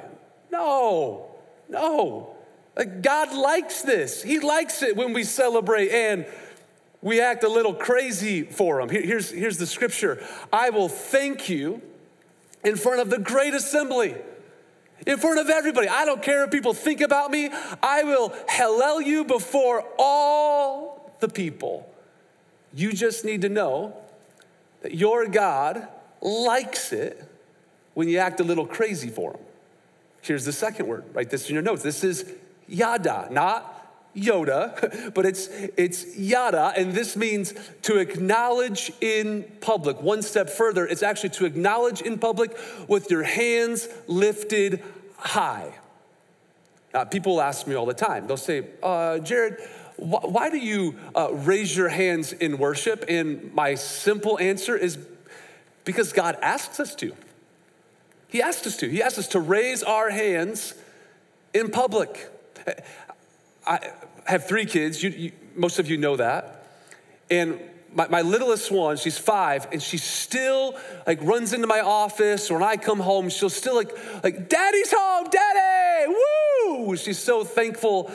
No, 0.50 1.36
no. 1.67 2.38
Like 2.77 3.01
God 3.01 3.36
likes 3.36 3.82
this. 3.82 4.24
He 4.24 4.39
likes 4.39 4.82
it 4.82 4.96
when 4.96 5.12
we 5.12 5.25
celebrate 5.25 5.91
and 5.91 6.25
we 7.01 7.20
act 7.20 7.44
a 7.44 7.50
little 7.50 7.74
crazy 7.74 8.44
for 8.44 8.79
Him. 8.79 8.88
Here's 8.88 9.29
here's 9.29 9.58
the 9.58 9.67
scripture. 9.67 10.25
I 10.53 10.70
will 10.70 10.88
thank 10.88 11.50
you 11.50 11.82
in 12.63 12.77
front 12.77 13.01
of 13.01 13.10
the 13.10 13.20
great 13.20 13.53
assembly 13.53 14.15
in 15.06 15.18
front 15.18 15.39
of 15.39 15.50
everybody. 15.50 15.88
I 15.88 16.06
don't 16.06 16.24
care 16.24 16.44
if 16.44 16.51
people 16.51 16.74
think 16.74 17.01
about 17.01 17.32
me. 17.32 17.50
I 17.84 18.04
will 18.04 18.30
hallel 18.50 19.06
you 19.06 19.24
before 19.25 19.86
all 19.98 21.16
the 21.20 21.30
people. 21.30 21.89
You 22.74 22.94
just 22.94 23.25
need 23.25 23.42
to 23.42 23.50
know 23.50 23.96
that 24.82 24.94
your 24.96 25.27
God 25.27 25.88
likes 26.22 26.92
it 26.92 27.24
when 27.94 28.10
you 28.10 28.18
act 28.18 28.39
a 28.39 28.44
little 28.44 28.66
crazy 28.66 29.10
for 29.10 29.32
him. 29.32 29.39
Here's 30.22 30.46
the 30.46 30.51
second 30.51 30.88
word. 30.88 31.06
Write 31.13 31.30
this 31.30 31.48
in 31.48 31.54
your 31.54 31.63
notes. 31.63 31.84
This 31.84 32.04
is 32.04 32.34
yada, 32.68 33.27
not 33.32 33.76
Yoda, 34.16 35.12
but 35.14 35.26
it's, 35.26 35.48
it's 35.78 36.18
yada, 36.18 36.74
and 36.76 36.94
this 36.94 37.16
means 37.16 37.54
to 37.84 37.98
acknowledge 37.98 38.92
in 39.02 39.44
public. 39.62 40.02
One 40.02 40.22
step 40.22 40.50
further, 40.50 40.86
it's 40.86 41.04
actually 41.04 41.30
to 41.32 41.46
acknowledge 41.46 42.02
in 42.02 42.18
public 42.18 42.58
with 42.88 43.12
your 43.12 43.24
hands 43.24 43.88
lifted 44.08 44.84
high. 45.18 45.74
Uh, 46.94 47.06
people 47.06 47.42
ask 47.42 47.68
me 47.68 47.76
all 47.76 47.86
the 47.86 47.94
time, 47.94 48.28
they'll 48.28 48.38
say, 48.38 48.66
uh, 48.82 49.20
Jared, 49.20 49.60
wh- 49.98 50.24
why 50.24 50.50
do 50.50 50.58
you 50.58 50.96
uh, 51.16 51.30
raise 51.32 51.76
your 51.76 51.90
hands 51.90 52.34
in 52.34 52.58
worship? 52.58 53.06
And 53.08 53.54
my 53.54 53.76
simple 53.76 54.40
answer 54.40 54.76
is 54.76 54.98
because 55.84 56.14
God 56.14 56.38
asks 56.42 56.80
us 56.80 56.96
to. 56.96 57.14
He 58.28 58.42
asks 58.42 58.68
us 58.68 58.78
to. 58.78 58.90
He 58.90 59.02
asks 59.02 59.20
us 59.20 59.28
to 59.30 59.40
raise 59.40 59.84
our 59.84 60.10
hands 60.10 60.74
in 61.54 61.70
public. 61.70 62.30
I 63.68 63.92
have 64.26 64.48
three 64.48 64.66
kids. 64.66 65.04
You, 65.04 65.10
you, 65.10 65.32
most 65.56 65.80
of 65.80 65.90
you 65.90 65.98
know 65.98 66.16
that. 66.16 66.66
And 67.30 67.60
my, 67.94 68.08
my 68.08 68.22
littlest 68.22 68.72
one, 68.72 68.98
she's 68.98 69.18
five, 69.18 69.68
and 69.72 69.82
she 69.82 69.98
still 69.98 70.78
like 71.06 71.22
runs 71.22 71.54
into 71.54 71.68
my 71.68 71.82
office, 71.82 72.50
or 72.50 72.60
when 72.60 72.64
I 72.64 72.78
come 72.78 73.00
home, 73.00 73.30
she'll 73.30 73.50
still 73.50 73.76
like, 73.76 73.92
like, 74.24 74.50
Daddy's 74.50 74.94
home, 74.96 75.28
Daddy! 75.30 76.14
Woo! 76.68 76.96
She's 76.96 77.20
so 77.20 77.44
thankful 77.44 78.12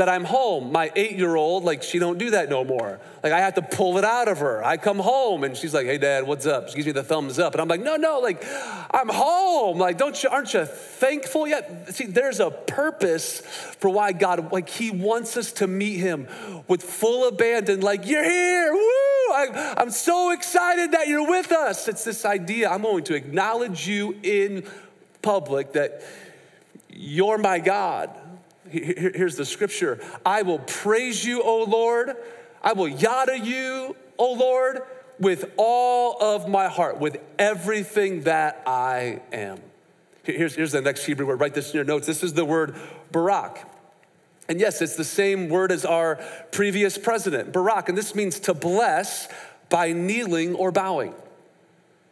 that 0.00 0.08
I'm 0.08 0.24
home. 0.24 0.72
My 0.72 0.90
eight 0.96 1.16
year 1.16 1.36
old, 1.36 1.62
like, 1.64 1.82
she 1.82 1.98
don't 1.98 2.16
do 2.16 2.30
that 2.30 2.48
no 2.48 2.64
more. 2.64 2.98
Like, 3.22 3.32
I 3.32 3.40
have 3.40 3.54
to 3.54 3.62
pull 3.62 3.98
it 3.98 4.04
out 4.04 4.28
of 4.28 4.38
her. 4.38 4.64
I 4.64 4.78
come 4.78 4.98
home 4.98 5.44
and 5.44 5.54
she's 5.54 5.74
like, 5.74 5.84
hey, 5.84 5.98
dad, 5.98 6.26
what's 6.26 6.46
up? 6.46 6.70
She 6.70 6.76
gives 6.76 6.86
me 6.86 6.92
the 6.92 7.02
thumbs 7.02 7.38
up. 7.38 7.52
And 7.52 7.60
I'm 7.60 7.68
like, 7.68 7.82
no, 7.82 7.96
no, 7.96 8.18
like, 8.18 8.42
I'm 8.90 9.10
home. 9.10 9.78
Like, 9.78 9.98
don't 9.98 10.20
you, 10.22 10.30
aren't 10.30 10.54
you 10.54 10.64
thankful 10.64 11.46
yet? 11.46 11.94
See, 11.94 12.06
there's 12.06 12.40
a 12.40 12.50
purpose 12.50 13.40
for 13.78 13.90
why 13.90 14.12
God, 14.12 14.52
like, 14.52 14.70
He 14.70 14.90
wants 14.90 15.36
us 15.36 15.52
to 15.52 15.66
meet 15.66 15.98
Him 15.98 16.26
with 16.66 16.82
full 16.82 17.28
abandon. 17.28 17.80
Like, 17.80 18.06
you're 18.06 18.24
here. 18.24 18.72
Woo! 18.72 18.80
I, 18.80 19.74
I'm 19.76 19.90
so 19.90 20.32
excited 20.32 20.92
that 20.92 21.08
you're 21.08 21.28
with 21.28 21.52
us. 21.52 21.88
It's 21.88 22.04
this 22.04 22.24
idea 22.24 22.70
I'm 22.70 22.82
going 22.82 23.04
to 23.04 23.14
acknowledge 23.14 23.86
you 23.86 24.16
in 24.22 24.66
public 25.20 25.74
that 25.74 26.02
you're 26.88 27.36
my 27.36 27.58
God 27.58 28.10
Here's 28.70 29.36
the 29.36 29.44
scripture 29.44 30.00
I 30.24 30.42
will 30.42 30.60
praise 30.60 31.24
you, 31.24 31.42
O 31.42 31.64
Lord. 31.64 32.16
I 32.62 32.72
will 32.72 32.88
yada 32.88 33.38
you, 33.38 33.96
O 34.18 34.32
Lord, 34.32 34.82
with 35.18 35.50
all 35.56 36.16
of 36.22 36.48
my 36.48 36.68
heart, 36.68 36.98
with 36.98 37.18
everything 37.38 38.22
that 38.22 38.62
I 38.66 39.22
am. 39.32 39.60
Here's, 40.22 40.54
here's 40.54 40.72
the 40.72 40.82
next 40.82 41.04
Hebrew 41.04 41.26
word. 41.26 41.40
Write 41.40 41.54
this 41.54 41.70
in 41.70 41.76
your 41.76 41.84
notes. 41.84 42.06
This 42.06 42.22
is 42.22 42.34
the 42.34 42.44
word 42.44 42.76
Barak. 43.10 43.66
And 44.48 44.58
yes, 44.58 44.82
it's 44.82 44.96
the 44.96 45.04
same 45.04 45.48
word 45.48 45.70
as 45.70 45.84
our 45.84 46.16
previous 46.50 46.98
president, 46.98 47.52
Barack. 47.52 47.88
And 47.88 47.96
this 47.96 48.16
means 48.16 48.40
to 48.40 48.52
bless 48.52 49.28
by 49.68 49.92
kneeling 49.92 50.56
or 50.56 50.72
bowing. 50.72 51.14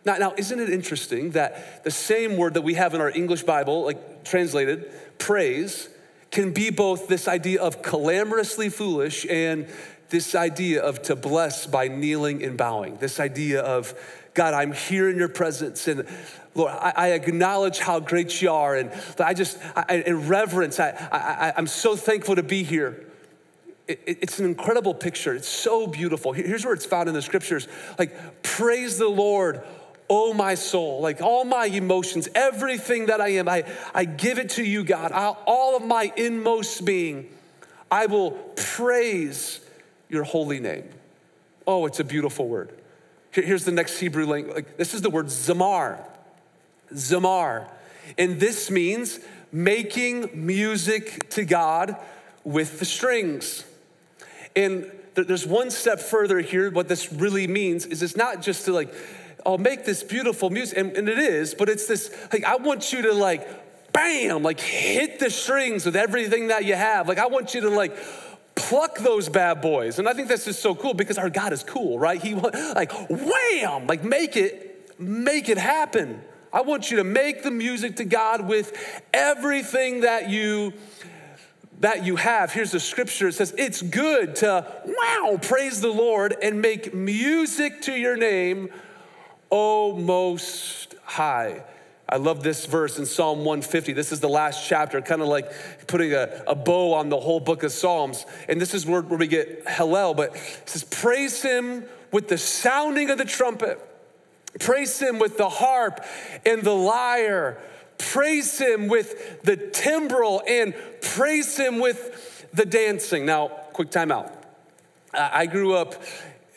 Now, 0.04 0.16
now, 0.16 0.34
isn't 0.36 0.60
it 0.60 0.70
interesting 0.70 1.32
that 1.32 1.82
the 1.82 1.90
same 1.90 2.36
word 2.36 2.54
that 2.54 2.62
we 2.62 2.74
have 2.74 2.94
in 2.94 3.00
our 3.00 3.10
English 3.10 3.42
Bible, 3.42 3.82
like 3.82 4.24
translated, 4.24 4.90
praise, 5.18 5.88
can 6.30 6.52
be 6.52 6.70
both 6.70 7.08
this 7.08 7.26
idea 7.28 7.60
of 7.62 7.82
clamorously 7.82 8.68
foolish 8.68 9.26
and 9.28 9.66
this 10.10 10.34
idea 10.34 10.82
of 10.82 11.02
to 11.02 11.16
bless 11.16 11.66
by 11.66 11.88
kneeling 11.88 12.42
and 12.42 12.56
bowing. 12.56 12.96
This 12.96 13.20
idea 13.20 13.60
of, 13.60 13.94
God, 14.34 14.54
I'm 14.54 14.72
here 14.72 15.08
in 15.10 15.16
your 15.16 15.28
presence 15.28 15.88
and 15.88 16.06
Lord, 16.54 16.72
I, 16.72 16.92
I 16.96 17.08
acknowledge 17.08 17.78
how 17.78 18.00
great 18.00 18.42
you 18.42 18.50
are. 18.50 18.74
And 18.76 18.90
I 19.18 19.32
just, 19.32 19.58
I, 19.76 20.02
in 20.06 20.28
reverence, 20.28 20.80
I, 20.80 20.90
I, 20.90 21.52
I'm 21.56 21.66
so 21.66 21.94
thankful 21.94 22.34
to 22.34 22.42
be 22.42 22.64
here. 22.64 23.06
It, 23.86 24.00
it's 24.06 24.38
an 24.38 24.46
incredible 24.46 24.94
picture. 24.94 25.34
It's 25.34 25.48
so 25.48 25.86
beautiful. 25.86 26.32
Here's 26.32 26.64
where 26.64 26.74
it's 26.74 26.86
found 26.86 27.08
in 27.08 27.14
the 27.14 27.22
scriptures 27.22 27.68
like, 27.98 28.42
praise 28.42 28.98
the 28.98 29.08
Lord, 29.08 29.62
oh 30.10 30.32
my 30.32 30.54
soul, 30.54 31.00
like 31.00 31.20
all 31.20 31.44
my 31.44 31.66
emotions, 31.66 32.28
everything 32.34 33.06
that 33.06 33.20
I 33.20 33.28
am, 33.28 33.48
I, 33.48 33.64
I 33.94 34.04
give 34.04 34.38
it 34.38 34.50
to 34.50 34.64
you, 34.64 34.84
God. 34.84 35.12
I'll, 35.12 35.38
all 35.46 35.76
of 35.76 35.84
my 35.84 36.12
inmost 36.16 36.84
being, 36.84 37.28
I 37.90 38.06
will 38.06 38.32
praise 38.56 39.60
your 40.08 40.24
holy 40.24 40.60
name. 40.60 40.88
Oh, 41.66 41.86
it's 41.86 42.00
a 42.00 42.04
beautiful 42.04 42.48
word. 42.48 42.72
Here's 43.30 43.64
the 43.64 43.72
next 43.72 43.98
Hebrew 43.98 44.26
language. 44.26 44.54
Like, 44.54 44.76
this 44.78 44.94
is 44.94 45.02
the 45.02 45.10
word 45.10 45.26
zamar. 45.26 46.00
Zamar. 46.92 47.70
And 48.16 48.40
this 48.40 48.70
means 48.70 49.20
making 49.52 50.30
music 50.34 51.28
to 51.30 51.44
God 51.44 51.96
with 52.44 52.78
the 52.78 52.86
strings. 52.86 53.64
And 54.56 54.90
there's 55.14 55.46
one 55.46 55.70
step 55.70 56.00
further 56.00 56.40
here. 56.40 56.70
What 56.70 56.88
this 56.88 57.12
really 57.12 57.46
means 57.46 57.84
is 57.86 58.02
it's 58.02 58.16
not 58.16 58.40
just 58.40 58.64
to 58.64 58.72
like 58.72 58.92
I'll 59.46 59.58
make 59.58 59.84
this 59.84 60.02
beautiful 60.02 60.50
music. 60.50 60.78
And, 60.78 60.96
and 60.96 61.08
it 61.08 61.18
is, 61.18 61.54
but 61.54 61.68
it's 61.68 61.86
this, 61.86 62.14
like, 62.32 62.44
I 62.44 62.56
want 62.56 62.92
you 62.92 63.02
to 63.02 63.12
like, 63.12 63.92
bam, 63.92 64.42
like 64.42 64.60
hit 64.60 65.18
the 65.18 65.30
strings 65.30 65.86
with 65.86 65.96
everything 65.96 66.48
that 66.48 66.64
you 66.64 66.74
have. 66.74 67.08
Like, 67.08 67.18
I 67.18 67.26
want 67.26 67.54
you 67.54 67.62
to 67.62 67.70
like, 67.70 67.96
pluck 68.58 68.98
those 68.98 69.28
bad 69.28 69.60
boys. 69.60 69.98
And 69.98 70.08
I 70.08 70.12
think 70.12 70.28
that's 70.28 70.44
just 70.44 70.60
so 70.60 70.74
cool 70.74 70.92
because 70.92 71.16
our 71.16 71.30
God 71.30 71.52
is 71.52 71.62
cool, 71.62 71.98
right? 71.98 72.20
He 72.20 72.34
like 72.34 72.92
wham, 73.08 73.86
like 73.86 74.02
make 74.04 74.36
it, 74.36 74.98
make 75.00 75.48
it 75.48 75.58
happen. 75.58 76.20
I 76.52 76.62
want 76.62 76.90
you 76.90 76.96
to 76.96 77.04
make 77.04 77.42
the 77.42 77.50
music 77.50 77.96
to 77.96 78.04
God 78.04 78.46
with 78.48 78.72
everything 79.12 80.00
that 80.00 80.28
you 80.28 80.72
that 81.80 82.04
you 82.04 82.16
have. 82.16 82.52
Here's 82.52 82.72
the 82.72 82.80
scripture. 82.80 83.28
It 83.28 83.34
says, 83.34 83.54
It's 83.56 83.82
good 83.82 84.36
to 84.36 84.66
wow, 84.84 85.38
praise 85.40 85.80
the 85.80 85.92
Lord 85.92 86.34
and 86.42 86.60
make 86.60 86.92
music 86.92 87.82
to 87.82 87.92
your 87.92 88.16
name, 88.16 88.70
O 89.50 89.96
most 89.96 90.94
high. 91.04 91.62
I 92.10 92.16
love 92.16 92.42
this 92.42 92.64
verse 92.64 92.98
in 92.98 93.04
Psalm 93.04 93.40
150. 93.40 93.92
This 93.92 94.12
is 94.12 94.20
the 94.20 94.28
last 94.28 94.66
chapter, 94.66 95.02
kind 95.02 95.20
of 95.20 95.28
like 95.28 95.52
putting 95.86 96.14
a, 96.14 96.42
a 96.46 96.54
bow 96.54 96.94
on 96.94 97.10
the 97.10 97.20
whole 97.20 97.38
book 97.38 97.62
of 97.62 97.72
Psalms. 97.72 98.24
And 98.48 98.58
this 98.58 98.72
is 98.72 98.86
where, 98.86 99.02
where 99.02 99.18
we 99.18 99.26
get 99.26 99.66
Hallel, 99.66 100.16
but 100.16 100.34
it 100.34 100.68
says, 100.68 100.84
Praise 100.84 101.42
him 101.42 101.84
with 102.10 102.28
the 102.28 102.38
sounding 102.38 103.10
of 103.10 103.18
the 103.18 103.26
trumpet, 103.26 103.78
praise 104.58 104.98
him 104.98 105.18
with 105.18 105.36
the 105.36 105.50
harp 105.50 106.02
and 106.46 106.62
the 106.62 106.74
lyre, 106.74 107.58
praise 107.98 108.58
him 108.58 108.88
with 108.88 109.42
the 109.42 109.56
timbrel, 109.56 110.42
and 110.48 110.74
praise 111.02 111.58
him 111.58 111.78
with 111.78 112.46
the 112.54 112.64
dancing. 112.64 113.26
Now, 113.26 113.48
quick 113.48 113.90
time 113.90 114.10
out. 114.10 114.32
I 115.12 115.44
grew 115.46 115.74
up 115.74 115.94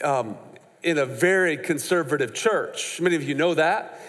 um, 0.02 0.38
in 0.84 0.98
a 0.98 1.06
very 1.06 1.58
conservative 1.58 2.34
church. 2.34 3.00
Many 3.00 3.16
of 3.16 3.24
you 3.24 3.36
know 3.36 3.54
that 3.54 4.00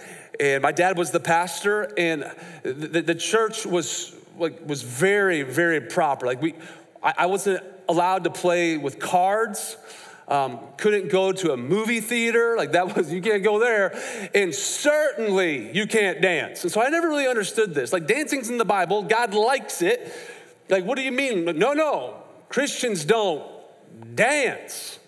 and 0.41 0.62
my 0.62 0.73
dad 0.73 0.97
was 0.99 1.11
the 1.11 1.21
pastor, 1.21 1.93
and 1.97 2.25
the, 2.62 3.02
the 3.02 3.14
church 3.14 3.67
was 3.67 4.14
like 4.38 4.67
was 4.67 4.83
very, 4.83 5.43
very 5.43 5.81
proper. 5.81 6.26
Like 6.26 6.41
we, 6.41 6.55
I, 7.02 7.14
I 7.19 7.26
wasn't 7.26 7.62
allowed 7.88 8.25
to 8.25 8.31
play 8.31 8.76
with 8.76 8.99
cards. 8.99 9.76
Um, 10.29 10.61
couldn't 10.79 11.11
go 11.11 11.33
to 11.33 11.52
a 11.52 11.57
movie 11.57 12.00
theater. 12.00 12.57
Like 12.57 12.73
that 12.73 12.97
was, 12.97 13.12
you 13.12 13.21
can't 13.21 13.43
go 13.43 13.59
there. 13.59 13.95
And 14.35 14.55
certainly 14.55 15.76
you 15.76 15.87
can't 15.87 16.23
dance. 16.23 16.62
And 16.62 16.73
so 16.73 16.81
I 16.81 16.88
never 16.88 17.09
really 17.09 17.26
understood 17.26 17.75
this. 17.75 17.93
Like 17.93 18.07
dancing's 18.07 18.49
in 18.49 18.57
the 18.57 18.64
Bible, 18.64 19.02
God 19.02 19.35
likes 19.35 19.83
it. 19.83 20.12
Like, 20.69 20.85
what 20.85 20.97
do 20.97 21.02
you 21.02 21.12
mean? 21.12 21.45
No, 21.45 21.73
no, 21.73 22.23
Christians 22.49 23.05
don't 23.05 23.45
dance. 24.14 24.99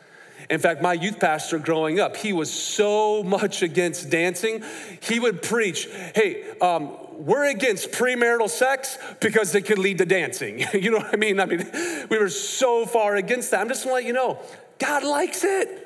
In 0.51 0.61
fact, 0.61 0.83
my 0.83 0.93
youth 0.93 1.19
pastor 1.19 1.59
growing 1.59 2.01
up, 2.01 2.17
he 2.17 2.33
was 2.33 2.53
so 2.53 3.23
much 3.23 3.63
against 3.63 4.11
dancing. 4.11 4.63
He 5.01 5.19
would 5.19 5.43
preach, 5.43 5.89
hey, 6.15 6.45
um, 6.61 6.97
we're 7.13 7.45
against 7.45 7.93
premarital 7.93 8.51
sex 8.51 8.99
because 9.21 9.55
it 9.55 9.63
could 9.63 9.79
lead 9.79 9.99
to 9.99 10.07
dancing. 10.07 10.65
you 10.75 10.91
know 10.91 10.99
what 10.99 11.15
I 11.15 11.17
mean? 11.17 11.41
I 11.41 11.47
mean, 11.47 11.71
we 12.11 12.19
were 12.19 12.29
so 12.29 12.87
far 12.87 13.17
against 13.17 13.51
that. 13.53 13.61
I'm 13.61 13.69
just 13.69 13.85
gonna 13.85 13.95
let 13.95 14.05
you 14.05 14.13
know, 14.13 14.39
God 14.79 15.05
likes 15.05 15.45
it. 15.45 15.81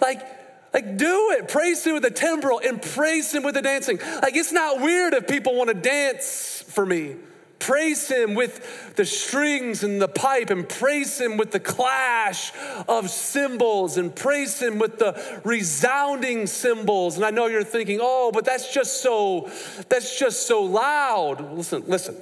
Like, 0.00 0.22
like, 0.72 0.96
do 0.96 1.30
it. 1.32 1.48
Praise 1.48 1.84
Him 1.84 1.94
with 1.94 2.04
the 2.04 2.10
timbrel 2.10 2.60
and 2.64 2.80
praise 2.80 3.32
Him 3.32 3.42
with 3.42 3.54
the 3.54 3.62
dancing. 3.62 3.98
Like, 3.98 4.36
it's 4.36 4.52
not 4.52 4.80
weird 4.80 5.14
if 5.14 5.26
people 5.26 5.56
want 5.56 5.68
to 5.68 5.74
dance 5.74 6.64
for 6.68 6.86
me. 6.86 7.16
Praise 7.60 8.08
him 8.08 8.34
with 8.34 8.96
the 8.96 9.04
strings 9.04 9.84
and 9.84 10.02
the 10.02 10.08
pipe, 10.08 10.50
and 10.50 10.68
praise 10.68 11.20
him 11.20 11.36
with 11.36 11.52
the 11.52 11.60
clash 11.60 12.52
of 12.88 13.08
cymbals, 13.10 13.96
and 13.96 14.14
praise 14.16 14.60
him 14.60 14.78
with 14.78 14.98
the 14.98 15.40
resounding 15.44 16.46
cymbals. 16.48 17.16
And 17.16 17.24
I 17.24 17.30
know 17.30 17.46
you're 17.46 17.62
thinking, 17.62 18.00
oh, 18.02 18.32
but 18.32 18.44
that's 18.44 18.74
just 18.74 19.02
so, 19.02 19.50
that's 19.88 20.18
just 20.18 20.46
so 20.46 20.62
loud. 20.62 21.52
Listen, 21.52 21.84
listen. 21.86 22.16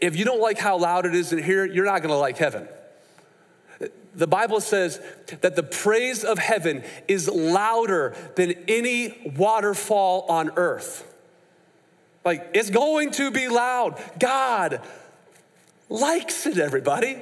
If 0.00 0.16
you 0.16 0.24
don't 0.24 0.40
like 0.40 0.58
how 0.58 0.78
loud 0.78 1.06
it 1.06 1.14
is 1.14 1.32
in 1.32 1.42
here, 1.42 1.64
you're 1.64 1.84
not 1.84 2.02
gonna 2.02 2.16
like 2.16 2.38
heaven. 2.38 2.68
The 4.14 4.26
Bible 4.26 4.60
says 4.60 5.00
that 5.40 5.56
the 5.56 5.62
praise 5.62 6.24
of 6.24 6.38
heaven 6.38 6.84
is 7.08 7.28
louder 7.28 8.16
than 8.36 8.52
any 8.68 9.32
waterfall 9.36 10.26
on 10.28 10.50
earth. 10.56 11.09
Like, 12.24 12.50
it's 12.54 12.70
going 12.70 13.12
to 13.12 13.30
be 13.30 13.48
loud. 13.48 14.00
God 14.18 14.82
likes 15.88 16.46
it, 16.46 16.58
everybody. 16.58 17.20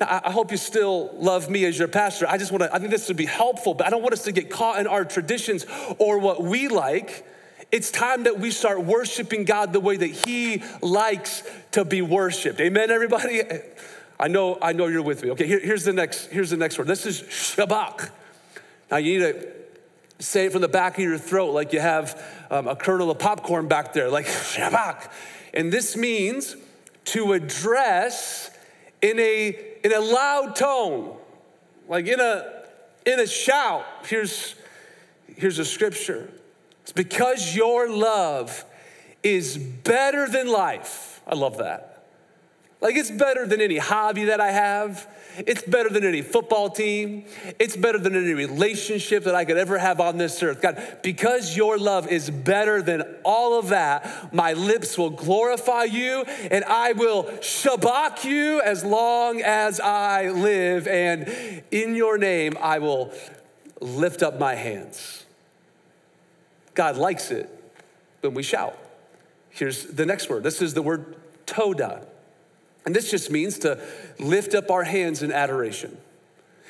Now, 0.00 0.20
I 0.24 0.30
hope 0.30 0.50
you 0.50 0.56
still 0.56 1.10
love 1.14 1.50
me 1.50 1.64
as 1.64 1.78
your 1.78 1.88
pastor. 1.88 2.26
I 2.28 2.38
just 2.38 2.52
want 2.52 2.62
to, 2.62 2.74
I 2.74 2.78
think 2.78 2.90
this 2.90 3.08
would 3.08 3.16
be 3.16 3.26
helpful, 3.26 3.74
but 3.74 3.86
I 3.86 3.90
don't 3.90 4.02
want 4.02 4.14
us 4.14 4.24
to 4.24 4.32
get 4.32 4.50
caught 4.50 4.80
in 4.80 4.86
our 4.86 5.04
traditions 5.04 5.66
or 5.98 6.18
what 6.18 6.42
we 6.42 6.68
like. 6.68 7.26
It's 7.70 7.90
time 7.90 8.24
that 8.24 8.40
we 8.40 8.50
start 8.50 8.82
worshiping 8.84 9.44
God 9.44 9.72
the 9.72 9.80
way 9.80 9.96
that 9.96 10.06
He 10.26 10.62
likes 10.80 11.42
to 11.72 11.84
be 11.84 12.02
worshiped. 12.02 12.60
Amen, 12.60 12.90
everybody? 12.90 13.42
I 14.18 14.28
know, 14.28 14.58
I 14.60 14.72
know 14.72 14.86
you're 14.86 15.02
with 15.02 15.22
me. 15.22 15.30
Okay, 15.32 15.46
here, 15.46 15.60
here's 15.60 15.84
the 15.84 15.92
next, 15.92 16.26
here's 16.26 16.50
the 16.50 16.56
next 16.56 16.78
word. 16.78 16.86
This 16.86 17.06
is 17.06 17.22
Shabach. 17.22 18.10
Now 18.90 18.96
you 18.96 19.18
need 19.18 19.32
to 19.32 19.52
say 20.18 20.46
it 20.46 20.52
from 20.52 20.62
the 20.62 20.68
back 20.68 20.98
of 20.98 21.04
your 21.04 21.16
throat 21.16 21.52
like 21.52 21.72
you 21.72 21.80
have 21.80 22.22
um, 22.50 22.68
a 22.68 22.76
kernel 22.76 23.10
of 23.10 23.18
popcorn 23.18 23.68
back 23.68 23.92
there, 23.92 24.10
like 24.10 24.26
Shabach. 24.26 25.10
And 25.54 25.72
this 25.72 25.96
means 25.96 26.56
to 27.06 27.32
address 27.32 28.50
in 29.00 29.18
a, 29.18 29.56
in 29.84 29.92
a 29.92 30.00
loud 30.00 30.56
tone, 30.56 31.16
like 31.88 32.06
in 32.06 32.20
a, 32.20 32.64
in 33.06 33.20
a 33.20 33.26
shout. 33.26 33.84
Here's, 34.04 34.54
here's 35.36 35.58
a 35.58 35.64
scripture. 35.64 36.30
It's 36.82 36.92
because 36.92 37.54
your 37.54 37.88
love 37.88 38.64
is 39.22 39.56
better 39.56 40.28
than 40.28 40.48
life. 40.48 41.20
I 41.26 41.34
love 41.34 41.58
that. 41.58 41.99
Like, 42.80 42.96
it's 42.96 43.10
better 43.10 43.46
than 43.46 43.60
any 43.60 43.76
hobby 43.76 44.24
that 44.24 44.40
I 44.40 44.52
have. 44.52 45.06
It's 45.46 45.62
better 45.62 45.90
than 45.90 46.02
any 46.02 46.22
football 46.22 46.70
team. 46.70 47.24
It's 47.58 47.76
better 47.76 47.98
than 47.98 48.16
any 48.16 48.32
relationship 48.32 49.24
that 49.24 49.34
I 49.34 49.44
could 49.44 49.58
ever 49.58 49.76
have 49.78 50.00
on 50.00 50.16
this 50.16 50.42
earth. 50.42 50.62
God, 50.62 50.98
because 51.02 51.56
your 51.56 51.76
love 51.76 52.08
is 52.08 52.30
better 52.30 52.80
than 52.80 53.02
all 53.22 53.58
of 53.58 53.68
that, 53.68 54.32
my 54.32 54.54
lips 54.54 54.96
will 54.96 55.10
glorify 55.10 55.84
you 55.84 56.22
and 56.50 56.64
I 56.64 56.92
will 56.92 57.24
shabach 57.24 58.24
you 58.24 58.62
as 58.62 58.82
long 58.82 59.42
as 59.42 59.78
I 59.78 60.30
live. 60.30 60.88
And 60.88 61.62
in 61.70 61.94
your 61.94 62.16
name, 62.16 62.56
I 62.60 62.78
will 62.78 63.12
lift 63.80 64.22
up 64.22 64.38
my 64.38 64.54
hands. 64.54 65.26
God 66.74 66.96
likes 66.96 67.30
it 67.30 67.48
when 68.22 68.32
we 68.32 68.42
shout. 68.42 68.76
Here's 69.50 69.84
the 69.84 70.06
next 70.06 70.30
word. 70.30 70.44
This 70.44 70.62
is 70.62 70.72
the 70.72 70.82
word 70.82 71.16
toda. 71.44 72.06
And 72.84 72.94
this 72.94 73.10
just 73.10 73.30
means 73.30 73.58
to 73.60 73.80
lift 74.18 74.54
up 74.54 74.70
our 74.70 74.84
hands 74.84 75.22
in 75.22 75.32
adoration. 75.32 75.96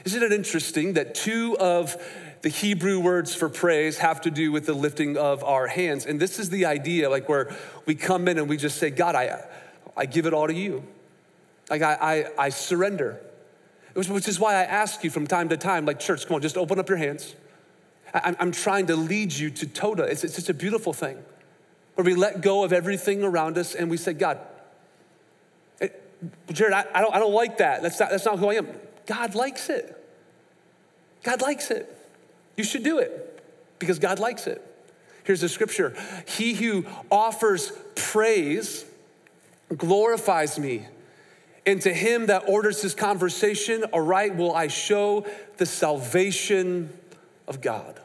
Isn't 0.05 0.23
it 0.23 0.33
interesting 0.33 0.95
that 0.95 1.15
two 1.15 1.57
of 1.59 1.97
the 2.43 2.49
Hebrew 2.49 2.99
words 3.01 3.35
for 3.35 3.49
praise 3.49 3.99
have 3.99 4.23
to 4.23 4.31
do 4.31 4.51
with 4.51 4.67
the 4.67 4.73
lifting 4.73 5.17
of 5.17 5.45
our 5.45 5.67
hands? 5.67 6.07
And 6.07 6.19
this 6.19 6.39
is 6.39 6.51
the 6.51 6.67
idea, 6.67 7.11
like 7.11 7.29
where 7.29 7.55
we 7.87 7.95
come 7.95 8.29
in 8.29 8.39
and 8.39 8.49
we 8.49 8.57
just 8.57 8.79
say, 8.79 8.91
God, 8.91 9.15
I, 9.15 9.45
I 9.97 10.07
give 10.07 10.27
it 10.27 10.33
all 10.33 10.47
to 10.47 10.55
you. 10.55 10.83
Like 11.69 11.83
I, 11.83 11.99
I, 12.39 12.47
I 12.47 12.49
surrender. 12.49 13.21
Which 13.95 14.29
is 14.29 14.39
why 14.41 14.55
I 14.55 14.63
ask 14.63 15.03
you 15.05 15.11
from 15.11 15.27
time 15.27 15.49
to 15.49 15.57
time, 15.57 15.85
like, 15.85 15.99
church, 15.99 16.27
come 16.27 16.37
on, 16.37 16.43
just 16.43 16.57
open 16.57 16.79
up 16.79 16.89
your 16.89 16.99
hands. 16.99 17.35
I, 18.15 18.35
I'm 18.39 18.53
trying 18.53 18.87
to 18.87 18.97
lead 18.97 19.33
you 19.33 19.51
to 19.51 19.67
Toda. 19.67 20.05
It's, 20.05 20.25
it's 20.25 20.37
just 20.37 20.49
a 20.49 20.55
beautiful 20.55 20.93
thing 20.93 21.19
where 21.95 22.05
we 22.05 22.15
let 22.15 22.41
go 22.41 22.65
of 22.65 22.73
everything 22.73 23.23
around 23.23 23.59
us 23.59 23.75
and 23.75 23.91
we 23.91 23.97
say, 23.97 24.13
God, 24.13 24.39
Jared, 26.53 26.73
I, 26.73 26.85
I, 26.95 27.01
don't, 27.01 27.15
I 27.15 27.19
don't 27.19 27.33
like 27.33 27.59
that. 27.59 27.83
That's 27.83 27.99
not, 27.99 28.11
that's 28.11 28.25
not 28.25 28.39
who 28.39 28.51
I 28.51 28.55
am. 28.55 28.69
God 29.07 29.35
likes 29.35 29.69
it. 29.71 29.97
God 31.23 31.43
likes 31.43 31.71
it. 31.71 31.95
You 32.57 32.65
should 32.65 32.83
do 32.83 32.99
it 32.99 33.43
because 33.79 33.99
God 33.99 34.19
likes 34.19 34.47
it. 34.47 34.63
Here's 35.25 35.41
the 35.41 35.49
scripture 35.49 35.95
He 36.27 36.55
who 36.55 36.85
offers 37.11 37.73
praise 37.95 38.85
glorifies 39.77 40.59
me. 40.59 40.87
And 41.67 41.81
to 41.83 41.93
him 41.93 42.27
that 42.27 42.49
orders 42.49 42.81
his 42.83 42.95
conversation 42.95 43.85
aright 43.93 44.35
will 44.35 44.55
I 44.55 44.69
show 44.69 45.27
the 45.59 45.67
salvation 45.67 46.91
of 47.47 47.61
God. 47.61 48.01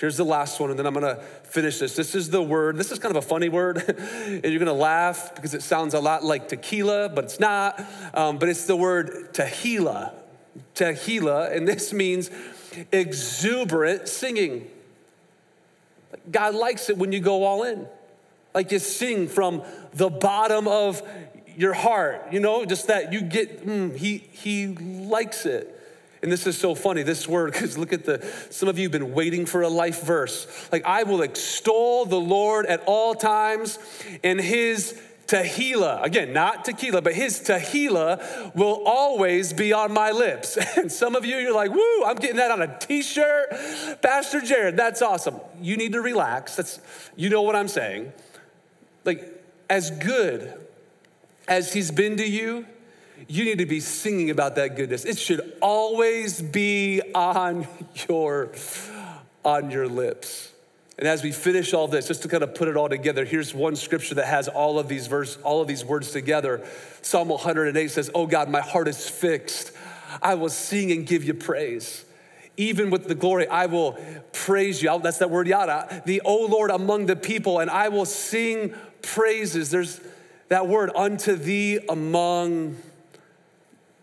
Here's 0.00 0.16
the 0.16 0.24
last 0.24 0.58
one, 0.58 0.70
and 0.70 0.78
then 0.78 0.86
I'm 0.86 0.94
gonna 0.94 1.16
finish 1.44 1.78
this. 1.78 1.94
This 1.94 2.14
is 2.14 2.30
the 2.30 2.40
word, 2.40 2.78
this 2.78 2.90
is 2.90 2.98
kind 2.98 3.14
of 3.14 3.22
a 3.22 3.26
funny 3.26 3.50
word, 3.50 3.84
and 3.98 4.44
you're 4.46 4.58
gonna 4.58 4.72
laugh 4.72 5.34
because 5.34 5.52
it 5.52 5.62
sounds 5.62 5.92
a 5.92 6.00
lot 6.00 6.24
like 6.24 6.48
tequila, 6.48 7.10
but 7.10 7.24
it's 7.24 7.38
not. 7.38 7.84
Um, 8.14 8.38
but 8.38 8.48
it's 8.48 8.64
the 8.64 8.76
word 8.76 9.34
tehillah. 9.34 10.14
Tehillah, 10.74 11.54
and 11.54 11.68
this 11.68 11.92
means 11.92 12.30
exuberant 12.90 14.08
singing. 14.08 14.70
God 16.30 16.54
likes 16.54 16.88
it 16.88 16.96
when 16.96 17.12
you 17.12 17.20
go 17.20 17.44
all 17.44 17.62
in. 17.64 17.86
Like 18.54 18.72
you 18.72 18.78
sing 18.78 19.28
from 19.28 19.62
the 19.92 20.08
bottom 20.08 20.66
of 20.66 21.02
your 21.56 21.74
heart, 21.74 22.32
you 22.32 22.40
know, 22.40 22.64
just 22.64 22.86
that 22.86 23.12
you 23.12 23.20
get, 23.20 23.66
mm, 23.66 23.94
he, 23.94 24.18
he 24.32 24.68
likes 24.68 25.44
it. 25.44 25.76
And 26.22 26.30
this 26.30 26.46
is 26.46 26.58
so 26.58 26.74
funny, 26.74 27.02
this 27.02 27.26
word, 27.26 27.52
because 27.52 27.78
look 27.78 27.92
at 27.92 28.04
the, 28.04 28.26
some 28.50 28.68
of 28.68 28.78
you 28.78 28.84
have 28.84 28.92
been 28.92 29.12
waiting 29.12 29.46
for 29.46 29.62
a 29.62 29.68
life 29.68 30.02
verse. 30.02 30.46
Like, 30.70 30.84
I 30.84 31.04
will 31.04 31.22
extol 31.22 32.04
the 32.04 32.20
Lord 32.20 32.66
at 32.66 32.82
all 32.86 33.14
times, 33.14 33.78
and 34.22 34.40
his 34.40 35.00
tehillah, 35.30 36.02
again, 36.02 36.32
not 36.32 36.64
tequila, 36.64 37.00
but 37.00 37.14
his 37.14 37.40
tehillah 37.40 38.54
will 38.54 38.82
always 38.84 39.52
be 39.52 39.72
on 39.72 39.92
my 39.92 40.10
lips. 40.10 40.58
And 40.76 40.90
some 40.90 41.14
of 41.14 41.24
you, 41.24 41.36
you're 41.36 41.54
like, 41.54 41.70
woo, 41.70 42.04
I'm 42.04 42.16
getting 42.16 42.36
that 42.36 42.50
on 42.50 42.62
a 42.62 42.78
t 42.78 43.02
shirt. 43.02 43.50
Pastor 44.02 44.40
Jared, 44.40 44.76
that's 44.76 45.02
awesome. 45.02 45.40
You 45.60 45.76
need 45.76 45.92
to 45.92 46.00
relax. 46.00 46.56
That's, 46.56 46.80
you 47.16 47.28
know 47.28 47.42
what 47.42 47.54
I'm 47.54 47.68
saying. 47.68 48.12
Like, 49.04 49.44
as 49.68 49.90
good 49.90 50.54
as 51.46 51.72
he's 51.72 51.90
been 51.90 52.16
to 52.16 52.28
you, 52.28 52.66
you 53.28 53.44
need 53.44 53.58
to 53.58 53.66
be 53.66 53.80
singing 53.80 54.30
about 54.30 54.56
that 54.56 54.76
goodness. 54.76 55.04
It 55.04 55.18
should 55.18 55.56
always 55.60 56.40
be 56.40 57.02
on 57.14 57.66
your 58.08 58.50
on 59.44 59.70
your 59.70 59.88
lips. 59.88 60.52
And 60.98 61.08
as 61.08 61.22
we 61.22 61.32
finish 61.32 61.72
all 61.72 61.88
this, 61.88 62.08
just 62.08 62.22
to 62.22 62.28
kind 62.28 62.42
of 62.42 62.54
put 62.54 62.68
it 62.68 62.76
all 62.76 62.88
together, 62.88 63.24
here's 63.24 63.54
one 63.54 63.74
scripture 63.74 64.16
that 64.16 64.26
has 64.26 64.48
all 64.48 64.78
of 64.78 64.86
these 64.86 65.06
verse, 65.06 65.38
all 65.42 65.62
of 65.62 65.66
these 65.66 65.82
words 65.82 66.10
together. 66.10 66.62
Psalm 67.00 67.28
108 67.30 67.90
says, 67.90 68.10
"Oh 68.14 68.26
God, 68.26 68.50
my 68.50 68.60
heart 68.60 68.86
is 68.86 69.08
fixed. 69.08 69.72
I 70.20 70.34
will 70.34 70.50
sing 70.50 70.92
and 70.92 71.06
give 71.06 71.24
you 71.24 71.34
praise." 71.34 72.04
Even 72.56 72.90
with 72.90 73.08
the 73.08 73.14
glory, 73.14 73.48
I 73.48 73.66
will 73.66 73.96
praise 74.32 74.82
you. 74.82 75.00
That's 75.02 75.18
that 75.18 75.30
word 75.30 75.48
yada. 75.48 76.02
The 76.04 76.20
O 76.26 76.44
Lord 76.44 76.70
among 76.70 77.06
the 77.06 77.16
people, 77.16 77.60
and 77.60 77.70
I 77.70 77.88
will 77.88 78.04
sing 78.04 78.74
praises. 79.00 79.70
There's 79.70 80.00
that 80.48 80.66
word 80.66 80.90
unto 80.94 81.36
thee 81.36 81.78
among 81.88 82.76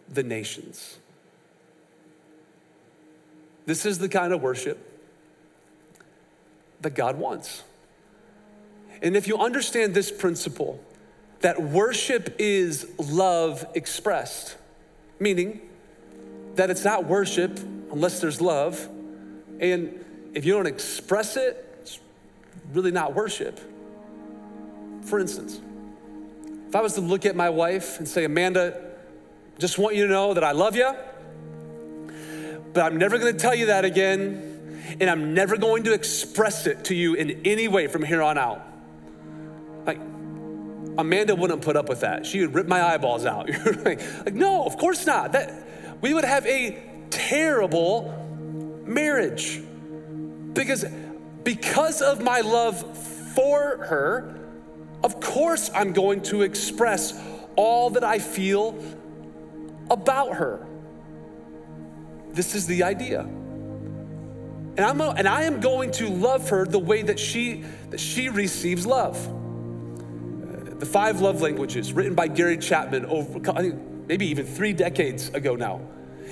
the 0.09 0.23
nations. 0.23 0.97
This 3.65 3.85
is 3.85 3.99
the 3.99 4.09
kind 4.09 4.33
of 4.33 4.41
worship 4.41 4.79
that 6.81 6.91
God 6.91 7.17
wants. 7.17 7.63
And 9.01 9.15
if 9.15 9.27
you 9.27 9.37
understand 9.37 9.93
this 9.93 10.11
principle, 10.11 10.83
that 11.41 11.61
worship 11.61 12.35
is 12.39 12.87
love 12.97 13.65
expressed, 13.75 14.57
meaning 15.19 15.61
that 16.55 16.69
it's 16.69 16.83
not 16.83 17.05
worship 17.05 17.59
unless 17.91 18.19
there's 18.19 18.41
love. 18.41 18.89
And 19.59 20.03
if 20.33 20.45
you 20.45 20.53
don't 20.53 20.65
express 20.65 21.37
it, 21.37 21.79
it's 21.81 21.99
really 22.73 22.91
not 22.91 23.13
worship. 23.13 23.59
For 25.03 25.19
instance, 25.19 25.59
if 26.67 26.75
I 26.75 26.81
was 26.81 26.93
to 26.93 27.01
look 27.01 27.25
at 27.25 27.35
my 27.35 27.49
wife 27.49 27.99
and 27.99 28.07
say, 28.07 28.25
Amanda, 28.25 28.81
just 29.59 29.77
want 29.77 29.95
you 29.95 30.07
to 30.07 30.11
know 30.11 30.33
that 30.33 30.43
I 30.43 30.51
love 30.51 30.75
you, 30.75 30.93
but 32.73 32.83
I'm 32.83 32.97
never 32.97 33.17
gonna 33.17 33.33
tell 33.33 33.55
you 33.55 33.67
that 33.67 33.85
again 33.85 34.57
and 34.99 35.09
I'm 35.09 35.33
never 35.33 35.57
going 35.57 35.83
to 35.83 35.93
express 35.93 36.67
it 36.67 36.85
to 36.85 36.95
you 36.95 37.13
in 37.15 37.41
any 37.45 37.67
way 37.67 37.87
from 37.87 38.03
here 38.03 38.21
on 38.21 38.37
out. 38.37 38.65
Like, 39.85 39.99
Amanda 40.97 41.35
wouldn't 41.35 41.61
put 41.61 41.75
up 41.75 41.89
with 41.89 42.01
that. 42.01 42.25
She 42.25 42.41
would 42.41 42.53
rip 42.53 42.67
my 42.67 42.81
eyeballs 42.81 43.25
out. 43.25 43.49
like, 43.85 44.01
like, 44.25 44.33
no, 44.33 44.65
of 44.65 44.77
course 44.77 45.05
not. 45.05 45.33
That 45.33 45.53
we 46.01 46.13
would 46.13 46.23
have 46.23 46.45
a 46.45 46.81
terrible 47.09 48.83
marriage. 48.85 49.61
Because 50.53 50.85
because 51.43 52.01
of 52.01 52.21
my 52.21 52.41
love 52.41 52.97
for 53.35 53.85
her, 53.85 54.39
of 55.03 55.19
course 55.19 55.69
I'm 55.73 55.93
going 55.93 56.21
to 56.23 56.41
express 56.41 57.21
all 57.55 57.91
that 57.91 58.03
I 58.03 58.19
feel 58.19 58.71
about 59.89 60.35
her. 60.35 60.65
This 62.29 62.55
is 62.55 62.67
the 62.67 62.83
idea. 62.83 63.21
And, 63.21 64.79
I'm, 64.79 65.01
and 65.01 65.27
I 65.27 65.43
am 65.43 65.59
going 65.59 65.91
to 65.93 66.07
love 66.07 66.49
her 66.49 66.65
the 66.65 66.79
way 66.79 67.01
that 67.01 67.19
she, 67.19 67.63
that 67.89 67.99
she 67.99 68.29
receives 68.29 68.85
love. 68.85 69.17
the 70.79 70.85
Five 70.85 71.21
Love 71.21 71.41
Languages, 71.41 71.93
written 71.93 72.13
by 72.13 72.27
Gary 72.27 72.57
Chapman 72.57 73.05
over, 73.05 73.39
I 73.51 73.61
think 73.61 73.75
maybe 74.07 74.27
even 74.27 74.45
three 74.45 74.73
decades 74.73 75.29
ago 75.29 75.55
now. 75.55 75.81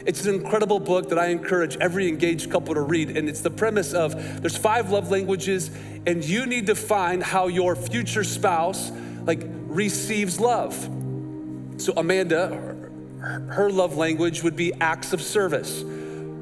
It's 0.05 0.25
an 0.25 0.35
incredible 0.35 0.79
book 0.79 1.09
that 1.09 1.17
I 1.17 1.27
encourage 1.27 1.77
every 1.77 2.07
engaged 2.07 2.51
couple 2.51 2.75
to 2.75 2.81
read. 2.81 3.17
And 3.17 3.27
it's 3.27 3.41
the 3.41 3.49
premise 3.49 3.93
of 3.93 4.41
there's 4.41 4.57
five 4.57 4.91
love 4.91 5.09
languages, 5.09 5.71
and 6.05 6.23
you 6.23 6.45
need 6.45 6.67
to 6.67 6.75
find 6.75 7.23
how 7.23 7.47
your 7.47 7.75
future 7.75 8.23
spouse 8.23 8.91
like 9.23 9.41
receives 9.45 10.39
love. 10.39 10.73
So 11.77 11.93
Amanda, 11.97 12.74
her, 13.25 13.69
love 13.69 13.97
language 13.97 14.43
would 14.43 14.55
be 14.55 14.73
acts 14.75 15.13
of 15.13 15.21
service. 15.21 15.83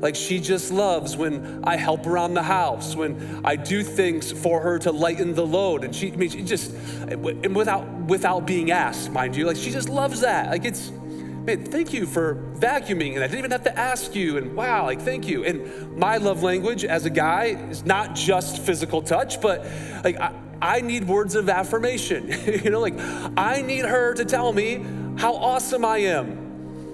Like 0.03 0.15
she 0.15 0.41
just 0.41 0.69
loves 0.71 1.15
when 1.15 1.63
I 1.63 1.77
help 1.77 2.05
around 2.05 2.33
the 2.33 2.43
house, 2.43 2.93
when 2.93 3.41
I 3.45 3.55
do 3.55 3.83
things 3.83 4.33
for 4.33 4.59
her 4.59 4.77
to 4.79 4.91
lighten 4.91 5.33
the 5.33 5.45
load. 5.45 5.85
And 5.85 5.95
she, 5.95 6.11
I 6.11 6.15
mean, 6.17 6.29
she 6.29 6.43
just, 6.43 6.73
and 7.07 7.55
without, 7.55 7.87
without 8.07 8.45
being 8.45 8.71
asked, 8.71 9.11
mind 9.11 9.33
you, 9.37 9.45
like 9.45 9.55
she 9.55 9.71
just 9.71 9.87
loves 9.87 10.19
that. 10.19 10.49
Like 10.49 10.65
it's, 10.65 10.91
man, 10.91 11.63
thank 11.63 11.93
you 11.93 12.05
for 12.05 12.35
vacuuming. 12.57 13.15
And 13.15 13.23
I 13.23 13.27
didn't 13.27 13.39
even 13.39 13.51
have 13.51 13.63
to 13.63 13.79
ask 13.79 14.13
you. 14.13 14.35
And 14.37 14.53
wow, 14.57 14.83
like 14.83 15.01
thank 15.01 15.25
you. 15.25 15.45
And 15.45 15.95
my 15.97 16.17
love 16.17 16.43
language 16.43 16.83
as 16.83 17.05
a 17.05 17.09
guy 17.09 17.55
is 17.69 17.85
not 17.85 18.13
just 18.13 18.61
physical 18.61 19.01
touch, 19.01 19.39
but 19.39 19.65
like 20.03 20.19
I, 20.19 20.33
I 20.61 20.81
need 20.81 21.07
words 21.07 21.35
of 21.35 21.47
affirmation. 21.47 22.27
you 22.45 22.71
know, 22.71 22.81
like 22.81 22.95
I 23.37 23.61
need 23.61 23.85
her 23.85 24.13
to 24.15 24.25
tell 24.25 24.51
me 24.51 24.85
how 25.17 25.33
awesome 25.33 25.85
I 25.85 25.99
am 25.99 26.42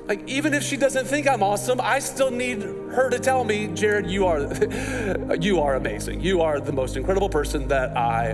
like, 0.10 0.28
even 0.28 0.56
if 0.56 0.63
she 0.63 0.76
doesn't 0.76 1.06
think 1.06 1.30
I'm 1.30 1.43
awesome, 1.43 1.80
I 1.80 2.00
still 2.00 2.32
need 2.32 2.63
her 2.63 3.12
to 3.12 3.19
tell 3.19 3.43
me, 3.43 3.67
Jared, 3.67 4.10
you 4.10 4.26
are, 4.26 4.39
you 5.39 5.62
are 5.62 5.76
amazing. 5.76 6.22
You 6.22 6.41
are 6.41 6.60
the 6.60 6.72
most 6.72 6.98
incredible 6.98 7.30
person 7.30 7.67
that 7.67 7.95
I, 7.95 8.34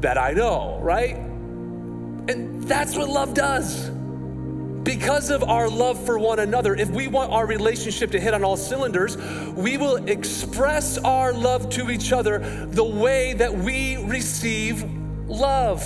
that 0.00 0.18
I 0.18 0.32
know, 0.32 0.80
right? 0.82 1.14
And 1.14 2.64
that's 2.64 2.96
what 2.96 3.08
love 3.08 3.32
does. 3.32 3.88
Because 3.88 5.30
of 5.30 5.44
our 5.44 5.68
love 5.68 6.04
for 6.04 6.18
one 6.18 6.40
another, 6.40 6.74
if 6.74 6.90
we 6.90 7.06
want 7.06 7.30
our 7.30 7.46
relationship 7.46 8.10
to 8.10 8.18
hit 8.18 8.34
on 8.34 8.42
all 8.42 8.56
cylinders, 8.56 9.16
we 9.52 9.76
will 9.76 10.08
express 10.08 10.98
our 10.98 11.32
love 11.32 11.70
to 11.70 11.92
each 11.92 12.12
other 12.12 12.40
the 12.66 12.84
way 12.84 13.34
that 13.34 13.54
we 13.54 13.98
receive 13.98 14.82
love. 15.28 15.80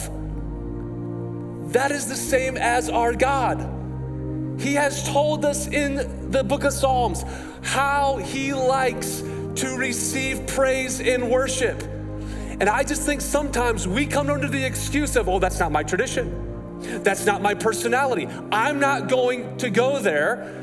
That 1.75 1.91
is 1.93 2.09
the 2.09 2.17
same 2.17 2.57
as 2.57 2.89
our 2.89 3.13
God. 3.13 3.78
He 4.59 4.75
has 4.75 5.09
told 5.09 5.45
us 5.45 5.69
in 5.69 6.31
the 6.31 6.43
book 6.43 6.65
of 6.65 6.73
Psalms 6.73 7.25
how 7.63 8.17
he 8.17 8.53
likes 8.53 9.23
to 9.57 9.77
receive 9.77 10.47
praise 10.47 11.01
in 11.01 11.29
worship. 11.29 11.81
And 12.61 12.69
I 12.69 12.83
just 12.83 13.03
think 13.03 13.21
sometimes 13.21 13.87
we 13.87 14.05
come 14.07 14.31
under 14.31 14.49
the 14.49 14.65
excuse 14.65 15.17
of, 15.17 15.29
oh, 15.29 15.39
that's 15.39 15.61
not 15.61 15.71
my 15.71 15.83
tradition. 15.85 16.45
That's 17.03 17.25
not 17.25 17.41
my 17.43 17.55
personality. 17.55 18.29
I'm 18.51 18.81
not 18.81 19.09
going 19.09 19.57
to 19.59 19.71
go 19.71 20.01
there 20.01 20.55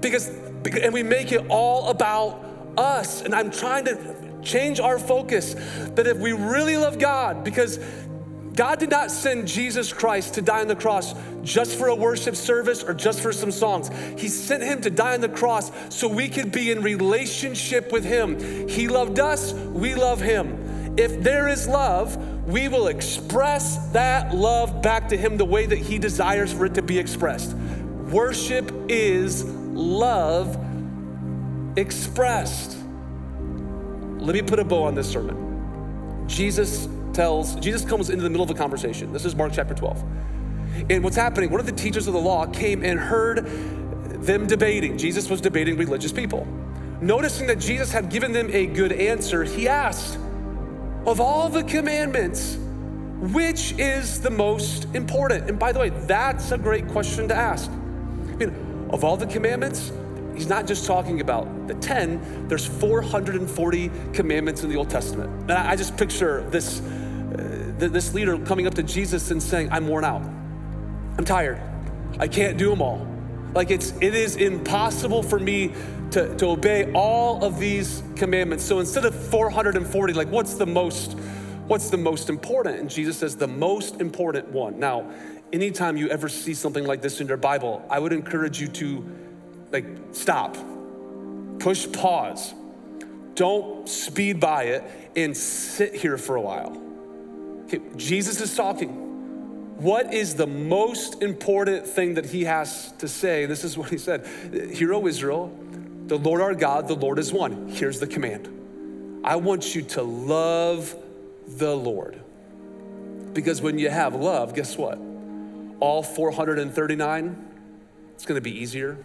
because, 0.00 0.28
and 0.28 0.92
we 0.92 1.02
make 1.02 1.32
it 1.32 1.46
all 1.48 1.88
about 1.88 2.44
us. 2.76 3.22
And 3.22 3.34
I'm 3.34 3.50
trying 3.50 3.84
to 3.86 4.40
change 4.42 4.80
our 4.80 4.98
focus 4.98 5.54
that 5.94 6.06
if 6.06 6.18
we 6.18 6.32
really 6.32 6.76
love 6.76 6.98
God, 6.98 7.44
because 7.44 7.78
God 8.54 8.78
did 8.78 8.90
not 8.90 9.10
send 9.10 9.48
Jesus 9.48 9.92
Christ 9.92 10.34
to 10.34 10.42
die 10.42 10.60
on 10.60 10.68
the 10.68 10.76
cross 10.76 11.14
just 11.42 11.76
for 11.76 11.88
a 11.88 11.94
worship 11.94 12.36
service 12.36 12.84
or 12.84 12.94
just 12.94 13.20
for 13.20 13.32
some 13.32 13.50
songs. 13.50 13.90
He 14.16 14.28
sent 14.28 14.62
him 14.62 14.80
to 14.82 14.90
die 14.90 15.14
on 15.14 15.20
the 15.20 15.28
cross 15.28 15.72
so 15.88 16.06
we 16.06 16.28
could 16.28 16.52
be 16.52 16.70
in 16.70 16.80
relationship 16.80 17.90
with 17.90 18.04
him. 18.04 18.68
He 18.68 18.86
loved 18.86 19.18
us, 19.18 19.52
we 19.52 19.94
love 19.94 20.20
him. 20.20 20.94
If 20.96 21.22
there 21.22 21.48
is 21.48 21.66
love, 21.66 22.16
we 22.46 22.68
will 22.68 22.86
express 22.86 23.78
that 23.88 24.32
love 24.32 24.80
back 24.82 25.08
to 25.08 25.16
him 25.16 25.36
the 25.36 25.44
way 25.44 25.66
that 25.66 25.78
he 25.78 25.98
desires 25.98 26.52
for 26.52 26.66
it 26.66 26.74
to 26.74 26.82
be 26.82 26.98
expressed. 26.98 27.54
Worship 27.54 28.70
is 28.88 29.42
love 29.44 30.56
expressed. 31.76 32.76
Let 34.18 34.34
me 34.34 34.42
put 34.42 34.60
a 34.60 34.64
bow 34.64 34.84
on 34.84 34.94
this 34.94 35.10
sermon. 35.10 36.26
Jesus 36.28 36.86
tells, 37.14 37.54
Jesus 37.56 37.84
comes 37.84 38.10
into 38.10 38.22
the 38.22 38.30
middle 38.30 38.44
of 38.44 38.50
a 38.50 38.54
conversation. 38.54 39.12
This 39.12 39.24
is 39.24 39.34
Mark 39.34 39.52
chapter 39.54 39.74
12. 39.74 40.04
And 40.90 41.04
what's 41.04 41.16
happening, 41.16 41.50
one 41.50 41.60
of 41.60 41.66
the 41.66 41.72
teachers 41.72 42.06
of 42.06 42.12
the 42.12 42.20
law 42.20 42.46
came 42.46 42.82
and 42.82 42.98
heard 42.98 43.46
them 44.24 44.46
debating. 44.46 44.98
Jesus 44.98 45.30
was 45.30 45.40
debating 45.40 45.76
religious 45.76 46.12
people. 46.12 46.46
Noticing 47.00 47.46
that 47.46 47.58
Jesus 47.58 47.92
had 47.92 48.10
given 48.10 48.32
them 48.32 48.50
a 48.52 48.66
good 48.66 48.92
answer, 48.92 49.44
he 49.44 49.68
asked, 49.68 50.16
Of 51.06 51.20
all 51.20 51.48
the 51.48 51.62
commandments, 51.64 52.58
which 53.20 53.72
is 53.78 54.20
the 54.20 54.30
most 54.30 54.86
important? 54.94 55.48
And 55.48 55.58
by 55.58 55.72
the 55.72 55.78
way, 55.78 55.90
that's 55.90 56.50
a 56.50 56.58
great 56.58 56.88
question 56.88 57.28
to 57.28 57.34
ask. 57.34 57.70
I 57.70 58.36
mean, 58.36 58.88
of 58.90 59.04
all 59.04 59.16
the 59.16 59.26
commandments, 59.26 59.92
he's 60.34 60.48
not 60.48 60.66
just 60.66 60.86
talking 60.86 61.20
about 61.20 61.68
the 61.68 61.74
10, 61.74 62.48
there's 62.48 62.66
440 62.66 63.90
commandments 64.12 64.62
in 64.62 64.70
the 64.70 64.76
Old 64.76 64.90
Testament. 64.90 65.30
And 65.42 65.52
I 65.52 65.76
just 65.76 65.96
picture 65.96 66.42
this 66.50 66.80
this 67.78 68.14
leader 68.14 68.38
coming 68.38 68.66
up 68.66 68.74
to 68.74 68.82
Jesus 68.82 69.30
and 69.30 69.42
saying, 69.42 69.70
I'm 69.72 69.88
worn 69.88 70.04
out. 70.04 70.22
I'm 71.18 71.24
tired. 71.24 71.60
I 72.18 72.28
can't 72.28 72.56
do 72.56 72.70
them 72.70 72.82
all. 72.82 73.06
Like 73.54 73.70
it's 73.70 73.92
it 74.00 74.14
is 74.14 74.36
impossible 74.36 75.22
for 75.22 75.38
me 75.38 75.72
to, 76.10 76.34
to 76.36 76.46
obey 76.46 76.92
all 76.92 77.44
of 77.44 77.58
these 77.58 78.02
commandments. 78.16 78.64
So 78.64 78.80
instead 78.80 79.04
of 79.04 79.14
440, 79.14 80.12
like 80.12 80.28
what's 80.28 80.54
the 80.54 80.66
most 80.66 81.16
What's 81.66 81.88
the 81.88 81.96
most 81.96 82.28
important? 82.28 82.78
And 82.78 82.90
Jesus 82.90 83.16
says, 83.16 83.36
the 83.36 83.48
most 83.48 84.02
important 84.02 84.48
one. 84.48 84.78
Now, 84.78 85.10
anytime 85.50 85.96
you 85.96 86.08
ever 86.08 86.28
see 86.28 86.52
something 86.52 86.84
like 86.84 87.00
this 87.00 87.22
in 87.22 87.26
your 87.26 87.38
Bible, 87.38 87.82
I 87.88 87.98
would 87.98 88.12
encourage 88.12 88.60
you 88.60 88.68
to 88.68 89.10
like 89.72 89.86
stop, 90.12 90.58
push 91.58 91.90
pause. 91.90 92.52
Don't 93.34 93.88
speed 93.88 94.40
by 94.40 94.64
it 94.64 94.84
and 95.16 95.34
sit 95.34 95.94
here 95.94 96.18
for 96.18 96.36
a 96.36 96.40
while. 96.40 96.83
Okay, 97.64 97.80
Jesus 97.96 98.40
is 98.40 98.54
talking. 98.54 99.00
What 99.78 100.14
is 100.14 100.36
the 100.36 100.46
most 100.46 101.22
important 101.22 101.86
thing 101.86 102.14
that 102.14 102.26
he 102.26 102.44
has 102.44 102.92
to 102.98 103.08
say? 103.08 103.46
This 103.46 103.64
is 103.64 103.76
what 103.76 103.90
he 103.90 103.98
said 103.98 104.26
Hear, 104.72 104.94
O 104.94 105.06
Israel, 105.06 105.56
the 106.06 106.18
Lord 106.18 106.40
our 106.40 106.54
God, 106.54 106.86
the 106.86 106.94
Lord 106.94 107.18
is 107.18 107.32
one. 107.32 107.68
Here's 107.68 108.00
the 108.00 108.06
command 108.06 108.48
I 109.24 109.36
want 109.36 109.74
you 109.74 109.82
to 109.82 110.02
love 110.02 110.94
the 111.46 111.74
Lord. 111.74 112.20
Because 113.32 113.60
when 113.60 113.78
you 113.78 113.90
have 113.90 114.14
love, 114.14 114.54
guess 114.54 114.78
what? 114.78 114.98
All 115.80 116.02
439, 116.02 117.48
it's 118.14 118.24
gonna 118.24 118.40
be 118.40 118.56
easier. 118.56 118.96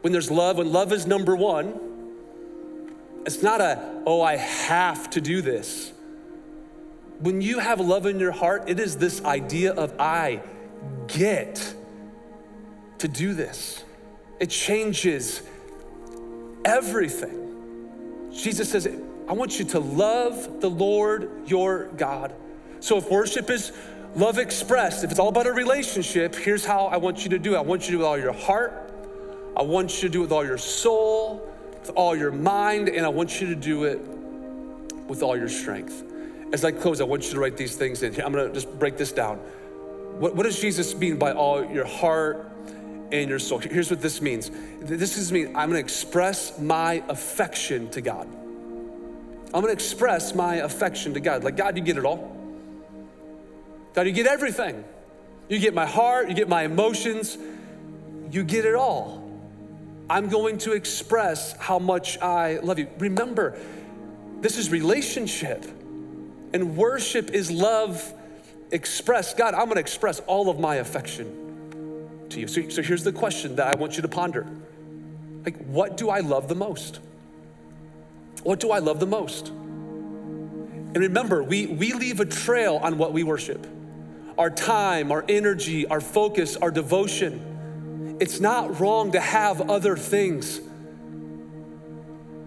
When 0.00 0.12
there's 0.12 0.30
love, 0.30 0.58
when 0.58 0.72
love 0.72 0.92
is 0.92 1.06
number 1.06 1.36
one, 1.36 1.80
it's 3.24 3.42
not 3.42 3.60
a, 3.60 4.02
oh, 4.04 4.20
I 4.20 4.36
have 4.36 5.08
to 5.10 5.20
do 5.20 5.40
this. 5.40 5.93
When 7.20 7.40
you 7.40 7.58
have 7.58 7.80
love 7.80 8.06
in 8.06 8.18
your 8.18 8.32
heart, 8.32 8.68
it 8.68 8.80
is 8.80 8.96
this 8.96 9.24
idea 9.24 9.72
of, 9.72 9.94
I 9.98 10.42
get 11.06 11.74
to 12.98 13.08
do 13.08 13.34
this. 13.34 13.84
It 14.40 14.50
changes 14.50 15.42
everything. 16.64 18.30
Jesus 18.32 18.70
says, 18.70 18.88
I 19.28 19.32
want 19.32 19.58
you 19.58 19.64
to 19.66 19.78
love 19.78 20.60
the 20.60 20.68
Lord 20.68 21.48
your 21.48 21.86
God. 21.96 22.34
So 22.80 22.98
if 22.98 23.10
worship 23.10 23.48
is 23.48 23.72
love 24.16 24.38
expressed, 24.38 25.04
if 25.04 25.10
it's 25.10 25.20
all 25.20 25.28
about 25.28 25.46
a 25.46 25.52
relationship, 25.52 26.34
here's 26.34 26.64
how 26.64 26.86
I 26.86 26.96
want 26.96 27.24
you 27.24 27.30
to 27.30 27.38
do 27.38 27.54
it. 27.54 27.58
I 27.58 27.62
want 27.62 27.82
you 27.82 27.92
to 27.92 27.92
do 27.92 27.96
it 27.96 27.98
with 27.98 28.06
all 28.06 28.18
your 28.18 28.32
heart. 28.32 28.92
I 29.56 29.62
want 29.62 30.02
you 30.02 30.08
to 30.08 30.12
do 30.12 30.18
it 30.20 30.22
with 30.22 30.32
all 30.32 30.44
your 30.44 30.58
soul, 30.58 31.48
with 31.80 31.90
all 31.94 32.16
your 32.16 32.32
mind, 32.32 32.88
and 32.88 33.06
I 33.06 33.08
want 33.08 33.40
you 33.40 33.46
to 33.48 33.54
do 33.54 33.84
it 33.84 34.00
with 35.06 35.22
all 35.22 35.36
your 35.36 35.48
strength. 35.48 36.02
As 36.54 36.64
I 36.64 36.70
close, 36.70 37.00
I 37.00 37.04
want 37.04 37.24
you 37.24 37.32
to 37.32 37.40
write 37.40 37.56
these 37.56 37.74
things 37.74 38.04
in. 38.04 38.14
I'm 38.22 38.32
gonna 38.32 38.52
just 38.52 38.78
break 38.78 38.96
this 38.96 39.10
down. 39.10 39.38
What, 40.20 40.36
what 40.36 40.44
does 40.44 40.60
Jesus 40.60 40.94
mean 40.94 41.18
by 41.18 41.32
all 41.32 41.64
your 41.64 41.84
heart 41.84 42.48
and 43.10 43.28
your 43.28 43.40
soul? 43.40 43.58
Here's 43.58 43.90
what 43.90 44.00
this 44.00 44.22
means. 44.22 44.52
This 44.78 45.18
is 45.18 45.32
mean 45.32 45.48
I'm 45.48 45.68
gonna 45.68 45.80
express 45.80 46.56
my 46.60 47.02
affection 47.08 47.90
to 47.90 48.00
God. 48.00 48.28
I'm 49.52 49.62
gonna 49.62 49.72
express 49.72 50.32
my 50.32 50.58
affection 50.58 51.12
to 51.14 51.20
God. 51.20 51.42
Like, 51.42 51.56
God, 51.56 51.76
you 51.76 51.82
get 51.82 51.98
it 51.98 52.04
all. 52.04 52.36
God, 53.94 54.06
you 54.06 54.12
get 54.12 54.28
everything. 54.28 54.84
You 55.48 55.58
get 55.58 55.74
my 55.74 55.86
heart, 55.86 56.28
you 56.28 56.36
get 56.36 56.48
my 56.48 56.62
emotions, 56.62 57.36
you 58.30 58.44
get 58.44 58.64
it 58.64 58.76
all. 58.76 59.28
I'm 60.08 60.28
going 60.28 60.58
to 60.58 60.72
express 60.74 61.56
how 61.56 61.80
much 61.80 62.16
I 62.20 62.58
love 62.58 62.78
you. 62.78 62.86
Remember, 62.98 63.58
this 64.40 64.56
is 64.56 64.70
relationship, 64.70 65.64
and 66.54 66.76
worship 66.76 67.32
is 67.32 67.50
love 67.50 68.14
expressed. 68.70 69.36
God, 69.36 69.54
I'm 69.54 69.68
gonna 69.68 69.80
express 69.80 70.20
all 70.20 70.48
of 70.48 70.58
my 70.58 70.76
affection 70.76 72.26
to 72.30 72.40
you. 72.40 72.46
So, 72.46 72.68
so 72.68 72.80
here's 72.80 73.02
the 73.02 73.12
question 73.12 73.56
that 73.56 73.66
I 73.66 73.76
want 73.76 73.96
you 73.96 74.02
to 74.02 74.08
ponder 74.08 74.46
like, 75.44 75.62
what 75.66 75.98
do 75.98 76.08
I 76.08 76.20
love 76.20 76.48
the 76.48 76.54
most? 76.54 77.00
What 78.44 78.60
do 78.60 78.70
I 78.70 78.78
love 78.78 78.98
the 78.98 79.06
most? 79.06 79.48
And 79.48 80.96
remember, 80.96 81.42
we, 81.42 81.66
we 81.66 81.92
leave 81.92 82.20
a 82.20 82.24
trail 82.24 82.76
on 82.76 82.96
what 82.96 83.12
we 83.12 83.24
worship 83.24 83.66
our 84.38 84.50
time, 84.50 85.12
our 85.12 85.24
energy, 85.28 85.86
our 85.86 86.00
focus, 86.00 86.56
our 86.56 86.70
devotion. 86.70 88.16
It's 88.20 88.40
not 88.40 88.80
wrong 88.80 89.12
to 89.12 89.20
have 89.20 89.70
other 89.70 89.96
things, 89.96 90.60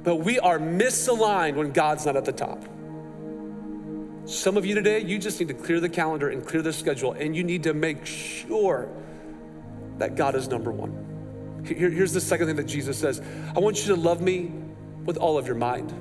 but 0.03 0.15
we 0.17 0.39
are 0.39 0.59
misaligned 0.59 1.55
when 1.55 1.71
God's 1.71 2.05
not 2.05 2.15
at 2.17 2.25
the 2.25 2.33
top. 2.33 2.63
Some 4.27 4.57
of 4.57 4.65
you 4.65 4.75
today, 4.75 4.99
you 4.99 5.19
just 5.19 5.39
need 5.39 5.47
to 5.47 5.53
clear 5.53 5.79
the 5.79 5.87
calendar 5.87 6.27
and 6.29 6.45
clear 6.45 6.61
the 6.61 6.73
schedule, 6.73 7.13
and 7.13 7.33
you 7.33 7.45
need 7.45 7.63
to 7.63 7.73
make 7.73 8.05
sure 8.05 8.89
that 9.99 10.15
God 10.15 10.35
is 10.35 10.49
number 10.49 10.69
one. 10.69 11.63
Here, 11.65 11.89
here's 11.89 12.11
the 12.11 12.19
second 12.19 12.47
thing 12.47 12.57
that 12.57 12.65
Jesus 12.65 12.97
says 12.97 13.21
I 13.55 13.59
want 13.59 13.79
you 13.79 13.95
to 13.95 14.01
love 14.01 14.19
me 14.19 14.51
with 15.05 15.15
all 15.15 15.37
of 15.37 15.47
your 15.47 15.55
mind. 15.55 15.93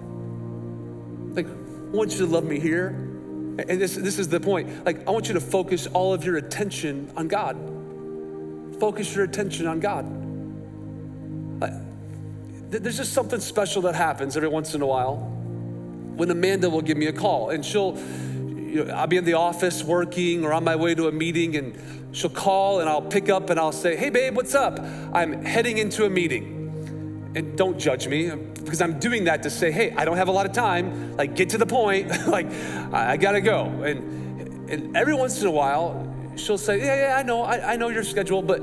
Like, 1.37 1.47
I 1.47 1.97
want 1.97 2.13
you 2.15 2.19
to 2.19 2.27
love 2.27 2.45
me 2.45 2.59
here. 2.59 2.89
And 2.89 3.81
this, 3.81 3.95
this 3.95 4.19
is 4.19 4.29
the 4.29 4.41
point. 4.41 4.85
Like, 4.85 5.07
I 5.07 5.13
want 5.13 5.29
you 5.29 5.35
to 5.35 5.41
focus 5.41 5.87
all 5.87 6.13
of 6.13 6.25
your 6.25 6.37
attention 6.37 7.13
on 7.17 7.29
God. 7.29 7.57
Focus 8.81 9.15
your 9.15 9.25
attention 9.25 9.69
on 9.69 9.79
God. 9.79 10.05
There's 12.71 12.97
just 12.97 13.13
something 13.13 13.39
special 13.39 13.83
that 13.83 13.95
happens 13.95 14.37
every 14.37 14.49
once 14.49 14.75
in 14.75 14.83
a 14.83 14.87
while 14.87 15.36
when 16.17 16.31
Amanda 16.31 16.69
will 16.71 16.83
give 16.83 16.97
me 16.97 17.07
a 17.07 17.13
call 17.13 17.51
and 17.51 17.65
she'll, 17.65 17.97
you 17.97 18.85
know, 18.85 18.95
I'll 18.95 19.07
be 19.07 19.17
in 19.17 19.25
the 19.25 19.35
office 19.35 19.85
working 19.85 20.45
or 20.45 20.53
on 20.53 20.65
my 20.65 20.77
way 20.77 20.95
to 20.95 21.09
a 21.09 21.13
meeting 21.13 21.57
and 21.57 22.17
she'll 22.17 22.31
call 22.31 22.81
and 22.81 22.89
I'll 22.89 23.03
pick 23.03 23.29
up 23.29 23.51
and 23.51 23.61
I'll 23.61 23.73
say, 23.73 23.97
hey, 23.97 24.11
babe, 24.11 24.35
what's 24.35 24.55
up? 24.55 24.79
I'm 25.13 25.45
heading 25.45 25.79
into 25.79 26.05
a 26.05 26.11
meeting 26.11 26.57
and 27.37 27.57
don't 27.57 27.79
judge 27.79 28.09
me 28.09 28.31
um, 28.31 28.53
because 28.65 28.81
I'm 28.81 28.99
doing 28.99 29.25
that 29.25 29.43
to 29.43 29.51
say, 29.51 29.71
hey, 29.71 29.93
I 29.93 30.07
don't 30.07 30.17
have 30.17 30.29
a 30.29 30.33
lot 30.33 30.47
of 30.47 30.53
time. 30.53 31.17
Like, 31.17 31.37
get 31.37 31.51
to 31.51 31.59
the 31.59 31.67
point. 31.67 32.09
like, 32.27 32.51
I 32.93 33.19
gotta 33.19 33.43
go. 33.43 33.67
And, 33.67 34.71
and 34.71 34.97
every 34.97 35.15
once 35.15 35.41
in 35.43 35.47
a 35.47 35.51
while, 35.51 36.15
she'll 36.37 36.59
say, 36.59 36.79
yeah, 36.79 37.09
yeah, 37.09 37.17
I 37.19 37.23
know, 37.23 37.43
I, 37.43 37.75
I 37.75 37.77
know 37.77 37.89
your 37.89 38.05
schedule, 38.05 38.41
but 38.41 38.63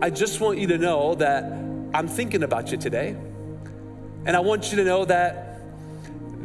I 0.00 0.08
just 0.08 0.40
want 0.40 0.58
you 0.58 0.66
to 0.68 0.78
know 0.78 1.14
that 1.16 1.44
I'm 1.92 2.08
thinking 2.08 2.42
about 2.42 2.72
you 2.72 2.78
today. 2.78 3.16
And 4.24 4.34
I 4.34 4.40
want 4.40 4.70
you 4.72 4.78
to 4.78 4.84
know 4.84 5.04
that, 5.04 5.55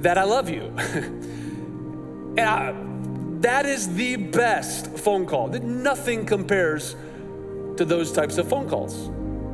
that 0.02 0.18
I 0.18 0.24
love 0.24 0.50
you. 0.50 0.64
and 2.38 2.42
I, 2.42 2.76
that 3.42 3.66
is 3.66 3.94
the 3.96 4.16
best 4.18 4.98
phone 5.00 5.26
call. 5.26 5.48
Nothing 5.48 6.26
compares 6.26 6.96
to 7.78 7.86
those 7.86 8.12
types 8.12 8.38
of 8.38 8.48
phone 8.48 8.70
calls. 8.70 9.10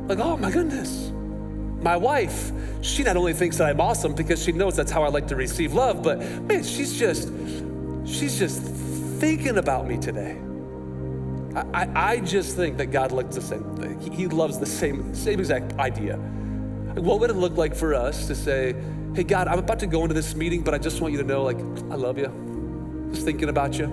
Like, 0.08 0.18
oh 0.18 0.36
my 0.36 0.50
goodness 0.50 1.12
my 1.80 1.96
wife, 1.96 2.50
she 2.80 3.02
not 3.02 3.16
only 3.16 3.32
thinks 3.32 3.56
that 3.58 3.68
I'm 3.68 3.80
awesome 3.80 4.14
because 4.14 4.42
she 4.42 4.52
knows 4.52 4.76
that's 4.76 4.90
how 4.90 5.04
I 5.04 5.08
like 5.08 5.28
to 5.28 5.36
receive 5.36 5.74
love, 5.74 6.02
but 6.02 6.18
man, 6.18 6.64
she's 6.64 6.98
just, 6.98 7.28
she's 8.04 8.38
just 8.38 8.62
thinking 9.20 9.58
about 9.58 9.86
me 9.86 9.96
today. 9.96 10.38
I, 11.72 11.88
I, 11.94 12.20
just 12.20 12.56
think 12.56 12.76
that 12.78 12.86
God 12.86 13.10
looks 13.10 13.34
the 13.34 13.40
same. 13.40 14.12
He 14.12 14.26
loves 14.28 14.58
the 14.58 14.66
same, 14.66 15.14
same 15.14 15.40
exact 15.40 15.72
idea. 15.78 16.16
What 16.94 17.20
would 17.20 17.30
it 17.30 17.36
look 17.36 17.56
like 17.56 17.74
for 17.74 17.94
us 17.94 18.26
to 18.28 18.34
say, 18.34 18.76
hey, 19.18 19.24
God, 19.24 19.48
I'm 19.48 19.58
about 19.58 19.80
to 19.80 19.88
go 19.88 20.02
into 20.02 20.14
this 20.14 20.36
meeting, 20.36 20.62
but 20.62 20.74
I 20.74 20.78
just 20.78 21.00
want 21.00 21.10
you 21.12 21.18
to 21.18 21.26
know, 21.26 21.42
like, 21.42 21.58
I 21.90 21.96
love 21.96 22.18
you. 22.18 23.08
Just 23.10 23.24
thinking 23.24 23.48
about 23.48 23.76
you. 23.76 23.88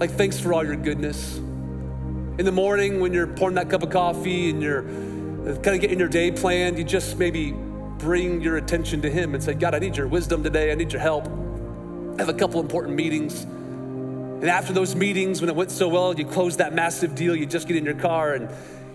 Like, 0.00 0.10
thanks 0.10 0.40
for 0.40 0.52
all 0.52 0.64
your 0.64 0.74
goodness. 0.74 1.36
In 1.36 2.44
the 2.44 2.50
morning 2.50 2.98
when 2.98 3.12
you're 3.12 3.28
pouring 3.28 3.54
that 3.54 3.70
cup 3.70 3.84
of 3.84 3.90
coffee 3.90 4.50
and 4.50 4.60
you're 4.60 4.82
kind 4.82 5.68
of 5.68 5.80
getting 5.80 6.00
your 6.00 6.08
day 6.08 6.32
planned, 6.32 6.78
you 6.78 6.82
just 6.82 7.16
maybe 7.16 7.52
bring 7.52 8.40
your 8.40 8.56
attention 8.56 9.02
to 9.02 9.08
Him 9.08 9.36
and 9.36 9.44
say, 9.44 9.54
God, 9.54 9.72
I 9.72 9.78
need 9.78 9.96
your 9.96 10.08
wisdom 10.08 10.42
today. 10.42 10.72
I 10.72 10.74
need 10.74 10.92
your 10.92 11.00
help. 11.00 11.28
I 11.28 12.22
have 12.22 12.28
a 12.28 12.34
couple 12.34 12.58
important 12.60 12.96
meetings. 12.96 13.44
And 13.44 14.50
after 14.50 14.72
those 14.72 14.96
meetings, 14.96 15.40
when 15.40 15.48
it 15.48 15.54
went 15.54 15.70
so 15.70 15.86
well, 15.86 16.12
you 16.12 16.26
close 16.26 16.56
that 16.56 16.74
massive 16.74 17.14
deal, 17.14 17.36
you 17.36 17.46
just 17.46 17.68
get 17.68 17.76
in 17.76 17.84
your 17.84 17.94
car 17.94 18.34
and 18.34 18.50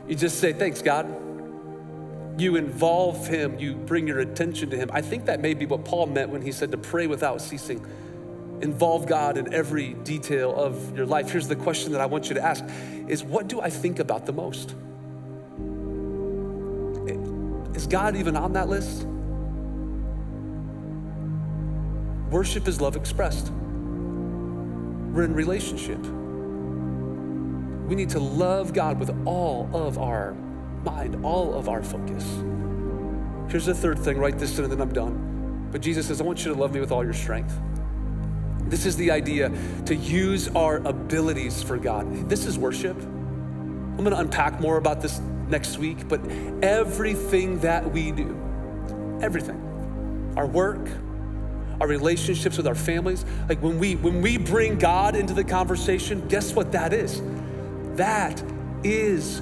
you 0.09 0.15
just 0.15 0.41
say, 0.41 0.51
Thanks, 0.51 0.81
God. 0.81 1.26
You 2.37 2.55
involve 2.55 3.27
Him, 3.27 3.57
you 3.57 3.73
bring 3.73 4.07
your 4.07 4.19
attention 4.19 4.69
to 4.69 4.77
Him. 4.77 4.89
I 4.93 5.01
think 5.01 5.25
that 5.25 5.39
may 5.39 5.53
be 5.53 5.65
what 5.65 5.83
Paul 5.83 6.05
meant 6.05 6.29
when 6.29 6.41
he 6.41 6.51
said 6.51 6.71
to 6.71 6.77
pray 6.77 7.07
without 7.07 7.41
ceasing. 7.41 7.85
Involve 8.61 9.07
God 9.07 9.37
in 9.37 9.53
every 9.53 9.93
detail 9.93 10.55
of 10.55 10.95
your 10.95 11.05
life. 11.05 11.31
Here's 11.31 11.47
the 11.47 11.55
question 11.55 11.91
that 11.93 12.01
I 12.01 12.05
want 12.05 12.29
you 12.29 12.35
to 12.35 12.43
ask 12.43 12.63
is 13.07 13.23
what 13.23 13.47
do 13.47 13.61
I 13.61 13.69
think 13.69 13.99
about 13.99 14.25
the 14.25 14.33
most? 14.33 14.75
Is 17.75 17.85
God 17.85 18.15
even 18.15 18.35
on 18.35 18.53
that 18.53 18.69
list? 18.69 19.07
Worship 22.31 22.67
is 22.67 22.81
love 22.81 22.95
expressed. 22.95 23.51
We're 23.51 25.23
in 25.23 25.33
relationship. 25.33 25.99
We 27.87 27.95
need 27.95 28.09
to 28.09 28.19
love 28.19 28.73
God 28.73 28.99
with 28.99 29.15
all 29.25 29.69
of 29.73 29.97
our 29.97 30.35
mind, 30.87 31.25
all 31.25 31.53
of 31.53 31.69
our 31.69 31.83
focus. 31.83 32.23
Here's 33.49 33.65
the 33.65 33.73
third 33.73 33.99
thing 33.99 34.17
write 34.17 34.37
this 34.37 34.57
and 34.57 34.71
then 34.71 34.81
I'm 34.81 34.93
done. 34.93 35.69
But 35.71 35.81
Jesus 35.81 36.07
says, 36.07 36.21
I 36.21 36.23
want 36.23 36.45
you 36.45 36.53
to 36.53 36.59
love 36.59 36.73
me 36.73 36.79
with 36.79 36.91
all 36.91 37.03
your 37.03 37.13
strength. 37.13 37.53
This 38.69 38.85
is 38.85 38.95
the 38.97 39.11
idea 39.11 39.51
to 39.85 39.95
use 39.95 40.49
our 40.49 40.77
abilities 40.77 41.63
for 41.63 41.77
God. 41.77 42.29
This 42.29 42.45
is 42.45 42.57
worship. 42.57 42.97
I'm 42.97 44.03
gonna 44.03 44.17
unpack 44.17 44.59
more 44.59 44.77
about 44.77 45.01
this 45.01 45.19
next 45.47 45.77
week, 45.77 46.07
but 46.07 46.21
everything 46.61 47.59
that 47.59 47.89
we 47.91 48.11
do, 48.11 48.37
everything, 49.21 50.33
our 50.35 50.45
work, 50.45 50.87
our 51.79 51.87
relationships 51.87 52.57
with 52.57 52.67
our 52.67 52.75
families. 52.75 53.25
Like 53.47 53.61
when 53.61 53.79
we 53.79 53.95
when 53.95 54.21
we 54.21 54.37
bring 54.37 54.77
God 54.77 55.15
into 55.15 55.33
the 55.33 55.43
conversation, 55.43 56.27
guess 56.27 56.53
what 56.53 56.71
that 56.73 56.93
is? 56.93 57.21
That 57.95 58.43
is 58.83 59.41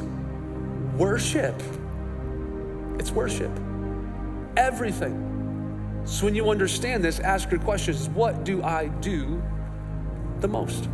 worship. 0.98 1.62
It's 3.00 3.12
worship. 3.12 3.52
Everything. 4.58 5.22
So 6.06 6.26
when 6.26 6.36
you 6.36 6.50
understand 6.50 7.04
this, 7.04 7.20
ask 7.20 7.50
your 7.52 7.60
questions 7.60 8.10
what 8.10 8.44
do 8.44 8.64
I 8.64 8.88
do 8.88 9.42
the 10.40 10.48
most? 10.48 10.90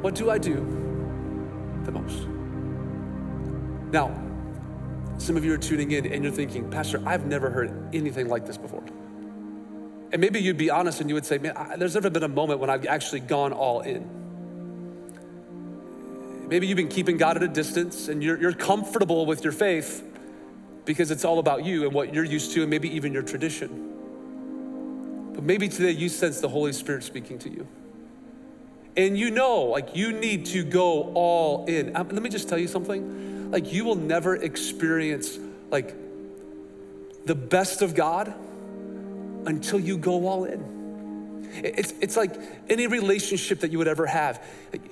What 0.00 0.14
do 0.14 0.30
I 0.30 0.38
do 0.38 0.56
the 1.84 1.92
most? 1.92 2.26
Now, 3.92 4.10
some 5.18 5.36
of 5.36 5.44
you 5.44 5.54
are 5.54 5.58
tuning 5.58 5.92
in 5.92 6.12
and 6.12 6.24
you're 6.24 6.32
thinking, 6.32 6.68
Pastor, 6.70 7.00
I've 7.06 7.26
never 7.26 7.50
heard 7.50 7.94
anything 7.94 8.28
like 8.28 8.46
this 8.46 8.58
before. 8.58 8.82
And 10.10 10.20
maybe 10.20 10.40
you'd 10.40 10.56
be 10.56 10.70
honest 10.70 11.00
and 11.00 11.08
you 11.08 11.14
would 11.14 11.24
say, 11.24 11.38
Man, 11.38 11.56
I, 11.56 11.76
there's 11.76 11.94
never 11.94 12.10
been 12.10 12.24
a 12.24 12.28
moment 12.28 12.60
when 12.60 12.68
I've 12.68 12.86
actually 12.86 13.20
gone 13.20 13.52
all 13.52 13.80
in. 13.80 14.21
Maybe 16.52 16.66
you've 16.66 16.76
been 16.76 16.88
keeping 16.88 17.16
God 17.16 17.38
at 17.38 17.42
a 17.42 17.48
distance 17.48 18.08
and 18.08 18.22
you're, 18.22 18.38
you're 18.38 18.52
comfortable 18.52 19.24
with 19.24 19.42
your 19.42 19.54
faith 19.54 20.04
because 20.84 21.10
it's 21.10 21.24
all 21.24 21.38
about 21.38 21.64
you 21.64 21.84
and 21.84 21.94
what 21.94 22.12
you're 22.12 22.26
used 22.26 22.52
to, 22.52 22.60
and 22.60 22.68
maybe 22.68 22.94
even 22.94 23.10
your 23.10 23.22
tradition. 23.22 25.30
But 25.34 25.44
maybe 25.44 25.70
today 25.70 25.92
you 25.92 26.10
sense 26.10 26.42
the 26.42 26.50
Holy 26.50 26.74
Spirit 26.74 27.04
speaking 27.04 27.38
to 27.38 27.48
you. 27.48 27.66
And 28.98 29.18
you 29.18 29.30
know, 29.30 29.62
like, 29.62 29.96
you 29.96 30.12
need 30.12 30.44
to 30.48 30.62
go 30.62 31.14
all 31.14 31.64
in. 31.64 31.96
Um, 31.96 32.10
let 32.10 32.22
me 32.22 32.28
just 32.28 32.50
tell 32.50 32.58
you 32.58 32.68
something. 32.68 33.50
Like, 33.50 33.72
you 33.72 33.86
will 33.86 33.96
never 33.96 34.36
experience, 34.36 35.38
like, 35.70 35.94
the 37.24 37.34
best 37.34 37.80
of 37.80 37.94
God 37.94 38.34
until 39.46 39.80
you 39.80 39.96
go 39.96 40.26
all 40.26 40.44
in. 40.44 40.81
It's, 41.52 41.92
it's 42.00 42.16
like 42.16 42.34
any 42.70 42.86
relationship 42.86 43.60
that 43.60 43.70
you 43.70 43.78
would 43.78 43.88
ever 43.88 44.06
have. 44.06 44.42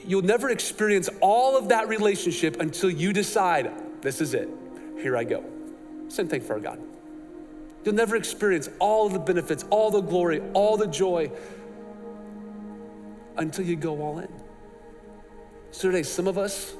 You'll 0.07 0.23
never 0.23 0.51
experience 0.51 1.09
all 1.21 1.57
of 1.57 1.69
that 1.71 1.89
relationship 1.89 2.61
until 2.61 2.91
you 2.91 3.13
decide, 3.13 3.73
this 4.03 4.21
is 4.21 4.35
it. 4.35 4.49
Here 5.01 5.17
I 5.17 5.25
go. 5.25 5.45
Same 6.09 6.29
thing 6.29 6.43
for 6.43 6.55
our 6.55 6.61
God. 6.61 6.81
You'll 7.85 7.95
never 7.95 8.17
experience 8.17 8.69
all 8.79 9.07
of 9.07 9.15
the 9.15 9.19
benefits, 9.19 9.65
all 9.71 9.91
the 9.91 10.03
glory, 10.03 10.43
all 10.53 10.77
the 10.77 10.87
joy 10.87 11.31
until 13.39 13.65
you 13.65 13.77
go 13.77 14.03
all 14.03 14.19
in. 14.19 14.29
So 15.71 15.91
today, 15.91 16.03
some 16.03 16.27
of 16.27 16.37
us, 16.37 16.75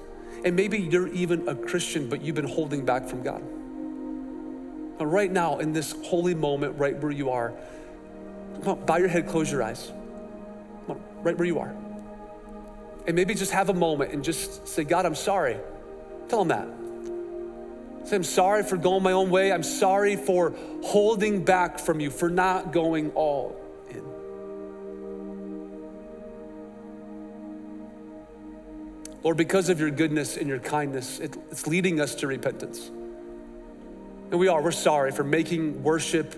and 0.45 0.55
maybe 0.55 0.79
you're 0.79 1.09
even 1.09 1.49
a 1.49 1.55
Christian, 1.55 2.09
but 2.09 2.21
you've 2.21 2.35
been 2.35 2.49
holding 2.49 2.85
back 2.85 3.07
from 3.07 3.23
God. 3.23 3.41
And 3.41 5.11
right 5.11 5.31
now, 5.31 5.59
in 5.59 5.73
this 5.73 5.95
holy 6.05 6.35
moment, 6.35 6.79
right 6.79 6.97
where 6.99 7.13
you 7.13 7.31
are, 7.31 7.55
come 8.61 8.79
on, 8.79 8.87
bow 8.87 8.97
your 8.97 9.09
head, 9.09 9.27
close 9.27 9.51
your 9.51 9.63
eyes. 9.63 9.93
Come 10.87 10.97
on, 10.97 11.03
right 11.23 11.37
where 11.37 11.47
you 11.47 11.59
are. 11.59 11.75
And 13.07 13.17
maybe 13.17 13.35
just 13.35 13.53
have 13.53 13.69
a 13.69 13.75
moment 13.75 14.13
and 14.13 14.23
just 14.23 14.69
say, 14.69 14.85
God, 14.85 15.07
I'm 15.07 15.15
sorry. 15.15 15.57
Tell 16.29 16.43
him 16.43 16.49
that. 16.49 16.69
Say, 18.09 18.17
I'm 18.17 18.25
sorry 18.25 18.63
for 18.63 18.77
going 18.77 19.03
my 19.03 19.13
own 19.13 19.31
way. 19.31 19.53
I'm 19.53 19.63
sorry 19.63 20.17
for 20.17 20.55
holding 20.83 21.45
back 21.45 21.79
from 21.79 22.01
you, 22.01 22.11
for 22.11 22.31
not 22.31 22.73
going 22.73 23.11
all 23.13 23.57
in. 23.91 24.05
Lord, 29.23 29.37
because 29.37 29.69
of 29.69 29.81
your 29.81 29.91
goodness 29.91 30.37
and 30.37 30.49
your 30.49 30.61
kindness, 30.61 31.21
it, 31.21 31.37
it's 31.51 31.67
leading 31.67 32.01
us 32.01 32.15
to 32.17 32.27
repentance. 32.27 32.91
And 34.31 34.39
we 34.39 34.49
are, 34.49 34.63
we're 34.63 34.71
sorry 34.71 35.11
for 35.11 35.25
making 35.25 35.83
worship 35.83 36.35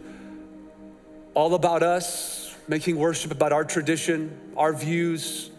all 1.34 1.54
about 1.54 1.82
us, 1.82 2.54
making 2.68 2.96
worship 2.96 3.30
about 3.30 3.52
our 3.52 3.64
tradition, 3.64 4.38
our 4.56 4.72
views. 4.72 5.50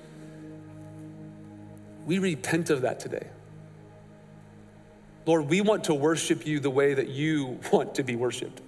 We 2.05 2.19
repent 2.19 2.69
of 2.69 2.81
that 2.81 2.99
today. 2.99 3.27
Lord, 5.25 5.49
we 5.49 5.61
want 5.61 5.85
to 5.85 5.93
worship 5.93 6.45
you 6.45 6.59
the 6.59 6.69
way 6.69 6.93
that 6.93 7.07
you 7.07 7.59
want 7.71 7.95
to 7.95 8.03
be 8.03 8.15
worshiped. 8.15 8.61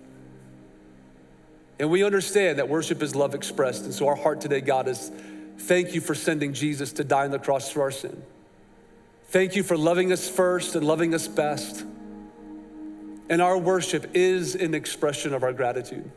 And 1.78 1.90
we 1.90 2.04
understand 2.04 2.60
that 2.60 2.70
worship 2.70 3.04
is 3.04 3.16
love 3.16 3.36
expressed. 3.36 3.84
And 3.84 3.94
so 3.94 4.08
our 4.08 4.16
heart 4.16 4.40
today, 4.40 4.62
God, 4.62 4.88
is 4.88 5.12
thank 5.60 5.94
you 5.94 6.00
for 6.00 6.16
sending 6.16 6.54
Jesus 6.54 6.94
to 6.94 7.04
die 7.04 7.26
on 7.26 7.32
the 7.32 7.40
cross 7.40 7.70
for 7.70 7.82
our 7.82 7.92
sin. 7.92 8.24
Thank 9.28 9.56
you 9.56 9.64
for 9.64 9.76
loving 9.76 10.14
us 10.14 10.30
first 10.30 10.76
and 10.76 10.86
loving 10.88 11.14
us 11.14 11.28
best. 11.28 11.84
And 13.30 13.42
our 13.42 13.58
worship 13.58 14.12
is 14.14 14.56
an 14.56 14.74
expression 14.74 15.34
of 15.34 15.44
our 15.44 15.52
gratitude. 15.52 16.10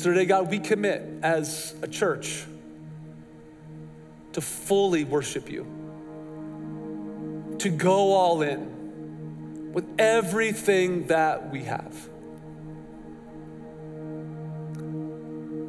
So 0.00 0.08
today, 0.08 0.24
God, 0.24 0.50
we 0.50 0.60
commit 0.60 1.02
as 1.22 1.74
a 1.82 1.86
church 1.86 2.46
to 4.32 4.40
fully 4.40 5.04
worship 5.04 5.50
you 5.50 5.66
to 7.58 7.68
go 7.68 8.14
all 8.14 8.40
in 8.40 9.74
with 9.74 9.84
everything 9.98 11.08
that 11.08 11.50
we 11.50 11.64
have. 11.64 11.94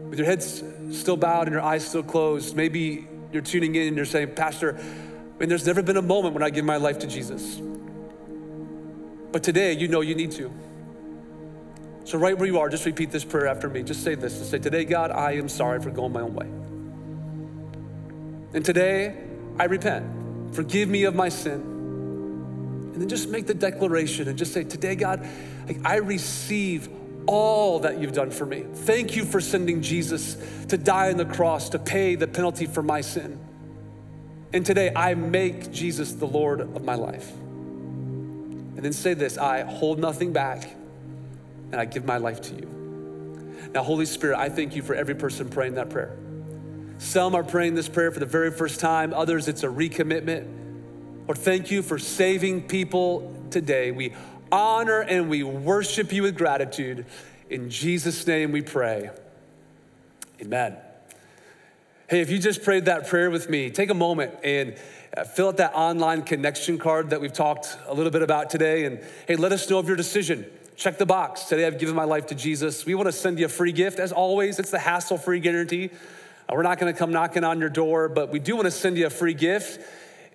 With 0.09 0.17
your 0.17 0.27
heads 0.27 0.63
still 0.91 1.17
bowed 1.17 1.47
and 1.47 1.51
your 1.51 1.61
eyes 1.61 1.85
still 1.85 2.01
closed, 2.01 2.55
maybe 2.55 3.09
you're 3.33 3.41
tuning 3.41 3.75
in 3.75 3.89
and 3.89 3.97
you're 3.97 4.05
saying, 4.05 4.33
Pastor, 4.33 4.77
I 4.77 5.39
mean, 5.41 5.49
there's 5.49 5.67
never 5.67 5.83
been 5.83 5.97
a 5.97 6.01
moment 6.01 6.35
when 6.35 6.43
I 6.43 6.51
give 6.51 6.63
my 6.63 6.77
life 6.77 6.99
to 6.99 7.07
Jesus. 7.07 7.59
But 9.33 9.43
today, 9.43 9.73
you 9.73 9.89
know 9.89 9.99
you 9.99 10.15
need 10.15 10.31
to. 10.31 10.49
So, 12.11 12.17
right 12.17 12.37
where 12.37 12.45
you 12.45 12.59
are, 12.59 12.67
just 12.67 12.85
repeat 12.85 13.09
this 13.09 13.23
prayer 13.23 13.47
after 13.47 13.69
me. 13.69 13.83
Just 13.83 14.03
say 14.03 14.15
this. 14.15 14.37
Just 14.37 14.51
say, 14.51 14.59
Today, 14.59 14.83
God, 14.83 15.11
I 15.11 15.35
am 15.35 15.47
sorry 15.47 15.79
for 15.79 15.91
going 15.91 16.11
my 16.11 16.19
own 16.19 16.33
way. 16.33 16.45
And 18.53 18.65
today, 18.65 19.15
I 19.57 19.63
repent. 19.63 20.53
Forgive 20.53 20.89
me 20.89 21.05
of 21.05 21.15
my 21.15 21.29
sin. 21.29 21.61
And 22.91 22.95
then 22.95 23.07
just 23.07 23.29
make 23.29 23.47
the 23.47 23.53
declaration 23.53 24.27
and 24.27 24.37
just 24.37 24.51
say, 24.51 24.65
Today, 24.65 24.95
God, 24.95 25.25
I 25.85 25.99
receive 25.99 26.89
all 27.27 27.79
that 27.79 27.97
you've 27.97 28.11
done 28.11 28.29
for 28.29 28.45
me. 28.45 28.65
Thank 28.73 29.15
you 29.15 29.23
for 29.23 29.39
sending 29.39 29.81
Jesus 29.81 30.35
to 30.67 30.77
die 30.77 31.11
on 31.11 31.15
the 31.15 31.23
cross 31.23 31.69
to 31.69 31.79
pay 31.79 32.15
the 32.15 32.27
penalty 32.27 32.65
for 32.65 32.83
my 32.83 32.99
sin. 32.99 33.39
And 34.51 34.65
today, 34.65 34.91
I 34.93 35.13
make 35.13 35.71
Jesus 35.71 36.11
the 36.11 36.27
Lord 36.27 36.59
of 36.59 36.83
my 36.83 36.95
life. 36.95 37.31
And 37.31 38.79
then 38.79 38.91
say 38.91 39.13
this 39.13 39.37
I 39.37 39.61
hold 39.61 39.97
nothing 39.97 40.33
back 40.33 40.75
and 41.71 41.79
I 41.79 41.85
give 41.85 42.05
my 42.05 42.17
life 42.17 42.41
to 42.41 42.55
you. 42.55 42.81
Now, 43.73 43.83
Holy 43.83 44.05
Spirit, 44.05 44.37
I 44.37 44.49
thank 44.49 44.75
you 44.75 44.81
for 44.81 44.95
every 44.95 45.15
person 45.15 45.49
praying 45.49 45.75
that 45.75 45.89
prayer. 45.89 46.17
Some 46.97 47.35
are 47.35 47.43
praying 47.43 47.75
this 47.75 47.89
prayer 47.89 48.11
for 48.11 48.19
the 48.19 48.25
very 48.25 48.51
first 48.51 48.79
time, 48.79 49.13
others, 49.13 49.47
it's 49.47 49.63
a 49.63 49.67
recommitment. 49.67 50.47
Lord, 51.27 51.37
thank 51.37 51.71
you 51.71 51.81
for 51.81 51.97
saving 51.97 52.67
people 52.67 53.33
today. 53.49 53.91
We 53.91 54.13
honor 54.51 54.99
and 55.01 55.29
we 55.29 55.43
worship 55.43 56.11
you 56.11 56.23
with 56.23 56.37
gratitude. 56.37 57.05
In 57.49 57.69
Jesus' 57.69 58.25
name 58.27 58.51
we 58.51 58.61
pray. 58.61 59.09
Amen. 60.41 60.77
Hey, 62.09 62.21
if 62.21 62.29
you 62.29 62.39
just 62.39 62.63
prayed 62.63 62.85
that 62.85 63.07
prayer 63.07 63.31
with 63.31 63.49
me, 63.49 63.69
take 63.69 63.89
a 63.89 63.95
moment 63.95 64.33
and 64.43 64.75
uh, 65.15 65.23
fill 65.23 65.47
out 65.47 65.57
that 65.57 65.73
online 65.73 66.23
connection 66.23 66.77
card 66.77 67.11
that 67.11 67.21
we've 67.21 67.31
talked 67.31 67.77
a 67.87 67.93
little 67.93 68.11
bit 68.11 68.21
about 68.21 68.49
today. 68.49 68.85
And 68.85 68.99
hey, 69.27 69.37
let 69.37 69.51
us 69.51 69.69
know 69.69 69.79
of 69.79 69.87
your 69.87 69.95
decision. 69.95 70.45
Check 70.81 70.97
the 70.97 71.05
box. 71.05 71.43
Today 71.43 71.67
I've 71.67 71.77
given 71.77 71.93
my 71.93 72.05
life 72.05 72.25
to 72.25 72.33
Jesus. 72.33 72.87
We 72.87 72.95
want 72.95 73.05
to 73.05 73.11
send 73.11 73.37
you 73.37 73.45
a 73.45 73.49
free 73.49 73.71
gift. 73.71 73.99
As 73.99 74.11
always, 74.11 74.57
it's 74.57 74.71
the 74.71 74.79
hassle 74.79 75.19
free 75.19 75.39
guarantee. 75.39 75.91
Uh, 76.49 76.55
we're 76.55 76.63
not 76.63 76.79
going 76.79 76.91
to 76.91 76.97
come 76.97 77.11
knocking 77.11 77.43
on 77.43 77.59
your 77.59 77.69
door, 77.69 78.09
but 78.09 78.31
we 78.31 78.39
do 78.39 78.55
want 78.55 78.65
to 78.65 78.71
send 78.71 78.97
you 78.97 79.05
a 79.05 79.11
free 79.11 79.35
gift 79.35 79.79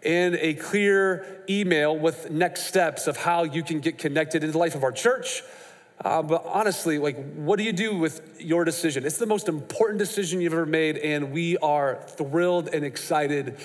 and 0.04 0.36
a 0.36 0.54
clear 0.54 1.42
email 1.50 1.98
with 1.98 2.30
next 2.30 2.66
steps 2.66 3.08
of 3.08 3.16
how 3.16 3.42
you 3.42 3.64
can 3.64 3.80
get 3.80 3.98
connected 3.98 4.44
in 4.44 4.52
the 4.52 4.58
life 4.58 4.76
of 4.76 4.84
our 4.84 4.92
church. 4.92 5.42
Uh, 6.04 6.22
but 6.22 6.44
honestly, 6.46 6.98
like, 6.98 7.16
what 7.34 7.56
do 7.56 7.64
you 7.64 7.72
do 7.72 7.98
with 7.98 8.40
your 8.40 8.64
decision? 8.64 9.04
It's 9.04 9.18
the 9.18 9.26
most 9.26 9.48
important 9.48 9.98
decision 9.98 10.40
you've 10.40 10.52
ever 10.52 10.64
made, 10.64 10.96
and 10.98 11.32
we 11.32 11.56
are 11.56 11.98
thrilled 12.06 12.68
and 12.72 12.84
excited 12.84 13.58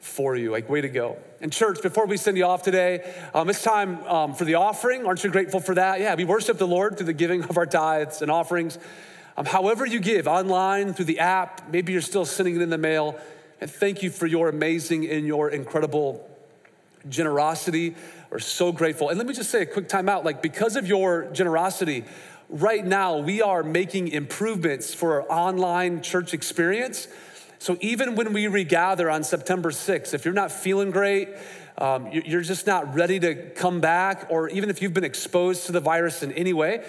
for 0.00 0.36
you. 0.36 0.50
Like, 0.50 0.68
way 0.68 0.80
to 0.80 0.88
go. 0.88 1.18
And, 1.40 1.52
church, 1.52 1.82
before 1.82 2.06
we 2.06 2.16
send 2.16 2.36
you 2.36 2.44
off 2.44 2.62
today, 2.62 3.12
um, 3.34 3.48
it's 3.50 3.62
time 3.62 4.02
um, 4.04 4.34
for 4.34 4.44
the 4.44 4.54
offering. 4.54 5.04
Aren't 5.06 5.22
you 5.24 5.30
grateful 5.30 5.60
for 5.60 5.74
that? 5.74 6.00
Yeah, 6.00 6.14
we 6.14 6.24
worship 6.24 6.58
the 6.58 6.66
Lord 6.66 6.96
through 6.96 7.06
the 7.06 7.12
giving 7.12 7.44
of 7.44 7.56
our 7.56 7.66
tithes 7.66 8.22
and 8.22 8.30
offerings. 8.30 8.78
Um, 9.36 9.44
however, 9.44 9.84
you 9.84 10.00
give 10.00 10.26
online, 10.26 10.94
through 10.94 11.04
the 11.06 11.18
app, 11.18 11.70
maybe 11.70 11.92
you're 11.92 12.00
still 12.00 12.24
sending 12.24 12.56
it 12.56 12.62
in 12.62 12.70
the 12.70 12.78
mail. 12.78 13.18
And 13.60 13.70
thank 13.70 14.02
you 14.02 14.10
for 14.10 14.26
your 14.26 14.48
amazing 14.48 15.08
and 15.10 15.26
your 15.26 15.50
incredible 15.50 16.28
generosity. 17.08 17.94
We're 18.30 18.38
so 18.38 18.72
grateful. 18.72 19.08
And 19.08 19.18
let 19.18 19.26
me 19.26 19.34
just 19.34 19.50
say 19.50 19.62
a 19.62 19.66
quick 19.66 19.88
time 19.88 20.08
out 20.08 20.24
like, 20.24 20.42
because 20.42 20.76
of 20.76 20.86
your 20.86 21.30
generosity, 21.32 22.04
right 22.48 22.84
now 22.84 23.18
we 23.18 23.42
are 23.42 23.62
making 23.62 24.08
improvements 24.08 24.94
for 24.94 25.22
our 25.22 25.30
online 25.30 26.02
church 26.02 26.34
experience. 26.34 27.08
So 27.58 27.76
even 27.80 28.14
when 28.14 28.32
we 28.32 28.46
regather 28.46 29.10
on 29.10 29.24
September 29.24 29.70
6th, 29.70 30.14
if 30.14 30.24
you're 30.24 30.34
not 30.34 30.52
feeling 30.52 30.90
great, 30.90 31.30
um, 31.78 32.10
you're 32.12 32.42
just 32.42 32.66
not 32.66 32.94
ready 32.94 33.20
to 33.20 33.34
come 33.50 33.80
back, 33.80 34.26
or 34.30 34.48
even 34.48 34.70
if 34.70 34.80
you've 34.80 34.94
been 34.94 35.04
exposed 35.04 35.66
to 35.66 35.72
the 35.72 35.80
virus 35.80 36.22
in 36.22 36.32
any 36.32 36.52
way, 36.52 36.84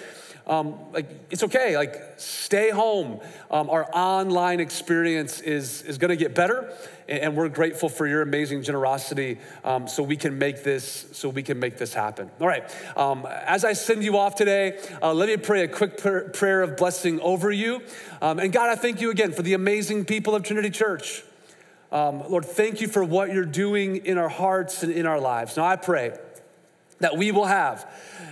um, 0.48 0.76
like 0.94 1.10
it's 1.30 1.44
okay. 1.44 1.76
Like 1.76 2.02
stay 2.16 2.70
home. 2.70 3.20
Um, 3.52 3.70
our 3.70 3.88
online 3.94 4.60
experience 4.60 5.42
is 5.42 5.82
is 5.84 5.98
going 5.98 6.10
to 6.10 6.16
get 6.16 6.34
better, 6.34 6.74
and 7.08 7.36
we're 7.36 7.50
grateful 7.50 7.90
for 7.90 8.08
your 8.08 8.22
amazing 8.22 8.64
generosity. 8.64 9.40
Um, 9.66 9.88
so 9.88 10.04
we 10.04 10.16
can 10.16 10.38
make 10.38 10.64
this 10.64 11.08
so 11.12 11.28
we 11.28 11.44
can 11.44 11.60
make 11.60 11.78
this 11.78 11.94
happen. 11.94 12.32
All 12.40 12.48
right. 12.48 12.64
Um, 12.98 13.26
as 13.26 13.66
I 13.66 13.74
send 13.74 14.04
you 14.04 14.18
off 14.18 14.36
today, 14.36 14.80
uh, 15.02 15.14
let 15.14 15.28
me 15.28 15.36
pray 15.36 15.64
a 15.64 15.68
quick 15.68 15.98
pr- 15.98 16.30
prayer 16.30 16.62
of 16.62 16.78
blessing 16.78 17.20
over 17.20 17.52
you. 17.52 17.82
Um, 18.22 18.40
and 18.40 18.52
God, 18.52 18.70
I 18.70 18.76
thank 18.76 19.02
you 19.02 19.12
again 19.12 19.34
for 19.34 19.42
the 19.42 19.54
amazing 19.54 20.06
people 20.06 20.34
of 20.34 20.44
Trinity 20.44 20.70
Church. 20.70 21.24
Um, 21.92 22.24
Lord, 22.30 22.46
thank 22.46 22.82
you 22.82 22.88
for 22.88 23.04
what 23.04 23.34
you're 23.34 23.46
doing 23.46 24.06
in 24.06 24.18
our 24.18 24.30
hearts 24.30 24.84
and 24.84 24.92
in 24.92 25.06
our 25.06 25.20
lives. 25.20 25.58
Now 25.58 25.66
I 25.66 25.76
pray 25.76 26.18
that 27.00 27.18
we 27.18 27.32
will 27.32 27.46
have 27.46 27.90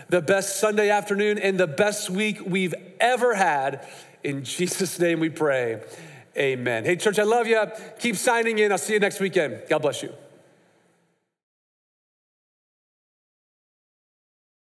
the 0.10 0.22
best 0.22 0.60
Sunday 0.60 0.89
afternoon 0.89 1.39
and 1.39 1.60
the 1.60 1.68
best 1.68 2.10
week 2.10 2.39
we've 2.45 2.76
ever 2.99 3.34
had. 3.34 3.88
In 4.24 4.43
Jesus' 4.43 4.99
name 4.99 5.20
we 5.20 5.30
pray. 5.30 5.82
Amen. 6.38 6.84
Hey, 6.84 6.95
church, 6.95 7.20
I 7.20 7.24
love 7.24 7.47
you. 7.47 7.64
Keep 7.99 8.18
signing 8.18 8.60
in. 8.60 8.72
I'll 8.72 8.78
see 8.78 8.93
you 8.93 8.99
next 8.99 9.20
weekend. 9.20 9.64
God 9.70 9.82
bless 9.82 10.03
you. 10.03 10.14